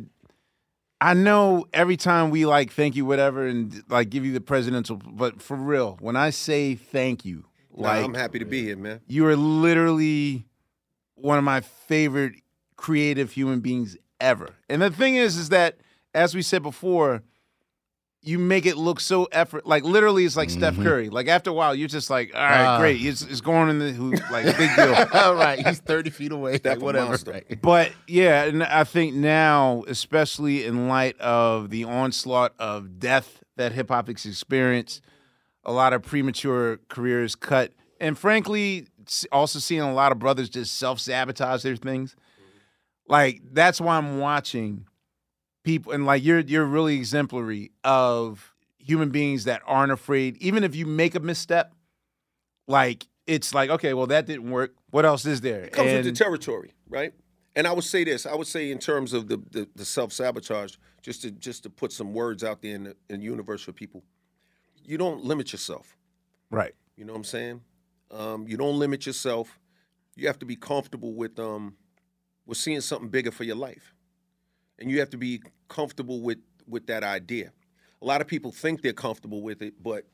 [1.02, 4.98] I know every time we like thank you, whatever, and like give you the presidential,
[4.98, 8.78] but for real, when I say thank you, Nah, like I'm happy to be here,
[8.78, 9.02] man.
[9.08, 10.46] you are literally
[11.16, 12.36] one of my favorite
[12.78, 14.50] creative human beings ever.
[14.70, 15.78] And the thing is, is that
[16.14, 17.24] as we said before,
[18.28, 21.10] you make it look so effort like literally it's like Steph Curry.
[21.10, 22.80] Like after a while, you're just like, all right, Ah.
[22.80, 23.00] great.
[23.02, 24.96] It's, it's going in the hoop, like big deal.
[25.14, 26.60] All right, he's 30 feet away.
[26.64, 27.16] Like, whatever.
[27.32, 27.62] right.
[27.62, 33.72] But yeah, and I think now, especially in light of the onslaught of death that
[33.74, 35.02] hip hop has experienced,
[35.64, 38.88] a lot of premature careers cut, and frankly,
[39.32, 42.16] also seeing a lot of brothers just self sabotage their things.
[43.08, 44.86] Like that's why I'm watching
[45.66, 50.76] people, and like you're you're really exemplary of human beings that aren't afraid, even if
[50.76, 51.74] you make a misstep.
[52.68, 54.74] Like it's like okay, well that didn't work.
[54.92, 55.64] What else is there?
[55.64, 57.14] It comes with the territory, right?
[57.58, 58.26] And I would say this.
[58.26, 61.70] I would say in terms of the the, the self sabotage, just to just to
[61.70, 64.04] put some words out there in the, in the universe for people.
[64.84, 65.98] You don't limit yourself.
[66.52, 66.74] right.
[66.96, 67.62] You know what I'm saying?
[68.12, 69.60] Um, you don't limit yourself.
[70.16, 71.76] You have to be comfortable with um,
[72.46, 73.95] with seeing something bigger for your life,
[74.80, 77.52] and you have to be comfortable with with that idea.
[78.02, 80.06] A lot of people think they're comfortable with it, but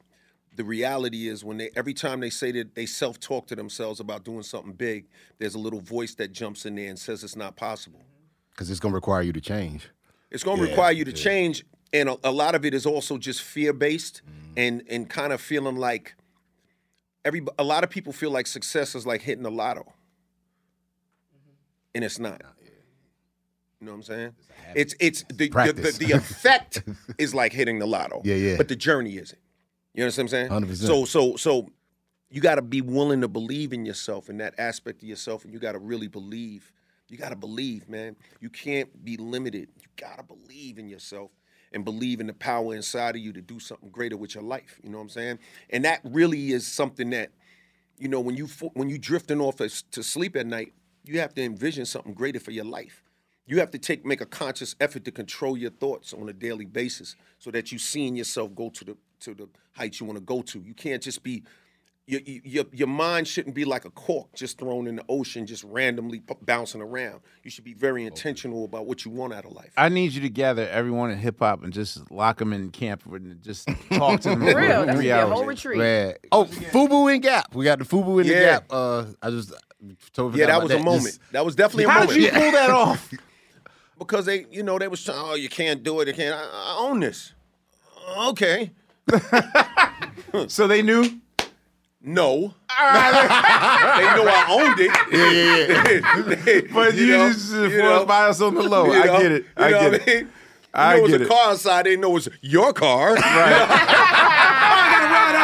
[0.55, 3.99] the reality is when they every time they say that they self talk to themselves
[3.99, 5.05] about doing something big,
[5.39, 8.01] there's a little voice that jumps in there and says it's not possible.
[8.51, 9.89] Because it's going to require you to change.
[10.29, 11.17] It's going to Yeah, require you to yeah.
[11.17, 14.53] change, and a, a lot of it is also just fear based Mm-hmm.
[14.57, 16.15] and and kind of feeling like
[17.25, 17.41] every.
[17.57, 19.81] A lot of people feel like success is like hitting the lotto,
[21.33, 21.51] Mm-hmm.
[21.95, 22.41] and it's not.
[23.81, 24.35] You know what I'm saying?
[24.75, 26.83] It's it's the the, the, the effect
[27.17, 28.21] is like hitting the lotto.
[28.23, 28.57] Yeah, yeah.
[28.57, 29.39] But the journey isn't.
[29.95, 30.77] You understand what I'm saying?
[30.77, 30.87] 100%.
[30.87, 31.69] So so so
[32.29, 35.51] you got to be willing to believe in yourself in that aspect of yourself, and
[35.51, 36.71] you got to really believe.
[37.09, 38.15] You got to believe, man.
[38.39, 39.67] You can't be limited.
[39.79, 41.31] You got to believe in yourself
[41.73, 44.79] and believe in the power inside of you to do something greater with your life.
[44.83, 45.39] You know what I'm saying?
[45.71, 47.31] And that really is something that,
[47.97, 49.69] you know, when you when you drifting off to
[50.03, 50.73] sleep at night,
[51.03, 53.03] you have to envision something greater for your life.
[53.47, 56.65] You have to take make a conscious effort to control your thoughts on a daily
[56.65, 60.23] basis, so that you seeing yourself go to the to the heights you want to
[60.23, 60.59] go to.
[60.59, 61.43] You can't just be
[62.07, 65.63] your, your your mind shouldn't be like a cork just thrown in the ocean, just
[65.63, 67.21] randomly p- bouncing around.
[67.43, 69.71] You should be very intentional about what you want out of life.
[69.77, 73.03] I need you to gather everyone in hip hop and just lock them in camp
[73.11, 74.81] and just talk to them For real.
[74.81, 75.31] for That three be hours.
[75.33, 75.77] whole retreat.
[75.79, 76.13] Man.
[76.31, 77.53] Oh, Fubu and Gap.
[77.55, 78.65] We got the Fubu and the Gap.
[78.69, 79.53] Uh, I just
[80.13, 81.03] totally yeah, that about was a moment.
[81.05, 82.13] Just- that was definitely a How moment.
[82.19, 83.11] did you pull that off?
[84.05, 85.17] because they, you know, they was trying.
[85.19, 86.07] Oh, you can't do it.
[86.07, 86.35] You can't.
[86.35, 87.33] I, I own this.
[88.27, 88.71] Okay.
[90.47, 91.03] So they knew.
[92.01, 92.37] No.
[92.69, 92.75] they
[94.15, 94.91] know I owned it.
[95.11, 96.61] Yeah, yeah, yeah.
[96.73, 98.85] But you, just you forced know, bias on the low.
[98.85, 99.43] you I get it.
[99.43, 100.01] You I know get what it.
[100.01, 100.23] I mean?
[100.23, 100.29] You
[100.73, 101.27] I know, it was get a it.
[101.29, 101.85] car outside.
[101.85, 103.13] They didn't know it was your car.
[103.15, 103.21] Right.
[103.25, 105.35] I gotta ride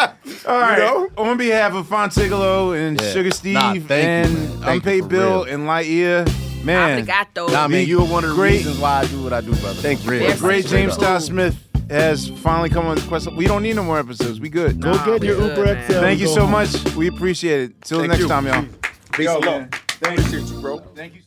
[0.00, 0.46] outside.
[0.48, 0.78] All right.
[0.78, 1.08] know?
[1.18, 3.12] On behalf of Fontigolo and Yeah.
[3.12, 5.54] Sugar Steve Nah, and you Unpaid Bill real.
[5.54, 6.26] and Lightyear,
[6.64, 6.98] man.
[7.04, 7.50] Obrigado.
[7.52, 9.54] Nah, man, you were one of the great- reasons why I do what I do,
[9.56, 9.80] brother.
[9.80, 10.10] Thank you.
[10.10, 10.22] Real.
[10.22, 11.00] Yes, Great James up.
[11.00, 11.56] Todd Smith
[11.90, 13.30] has finally come on the quest.
[13.32, 14.40] We don't need no more episodes.
[14.40, 14.80] We good.
[14.80, 15.86] Go get your we Uber man.
[15.86, 16.00] XL.
[16.00, 16.50] Thank you so home.
[16.52, 16.94] much.
[16.94, 17.82] We appreciate it.
[17.82, 18.28] Till Thank next you.
[18.28, 18.64] time, y'all.
[19.12, 19.68] Peace and love.
[20.00, 20.78] Thank Appreciate you, bro.
[20.94, 21.20] Thank you.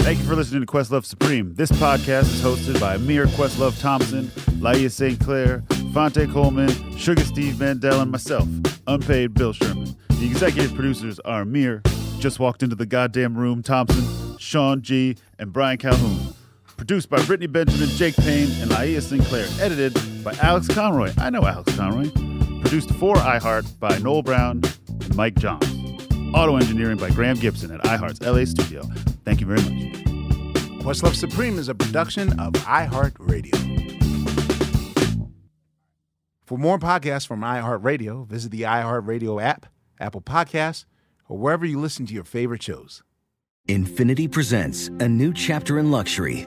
[0.00, 1.54] Thank you for listening to Questlove Supreme.
[1.54, 4.26] This podcast is hosted by Amir Questlove Thompson,
[4.60, 5.18] Laia St.
[5.18, 5.62] Clair,
[5.94, 6.68] Fonte Coleman,
[6.98, 8.46] Sugar Steve Mandel, and myself,
[8.86, 9.96] unpaid Bill Sherman.
[10.10, 11.80] The executive producers are Amir,
[12.24, 16.32] just walked into the goddamn room, Thompson, Shawn Gee, and Brian Calhoun.
[16.78, 19.46] Produced by Brittany Benjamin, Jake Payne, and Laia Sinclair.
[19.60, 19.92] Edited
[20.24, 21.12] by Alex Conroy.
[21.18, 22.08] I know Alex Conroy.
[22.62, 25.66] Produced for iHeart by Noel Brown and Mike Johns.
[26.32, 28.84] Auto engineering by Graham Gibson at iHeart's LA studio.
[29.26, 29.98] Thank you very much.
[30.82, 33.52] Questlove Supreme is a production of iHeartRadio.
[36.46, 39.66] For more podcasts from iHeartRadio, visit the iHeartRadio app,
[40.00, 40.86] Apple Podcasts,
[41.34, 43.02] or wherever you listen to your favorite shows.
[43.68, 46.46] Infiniti presents a new chapter in luxury,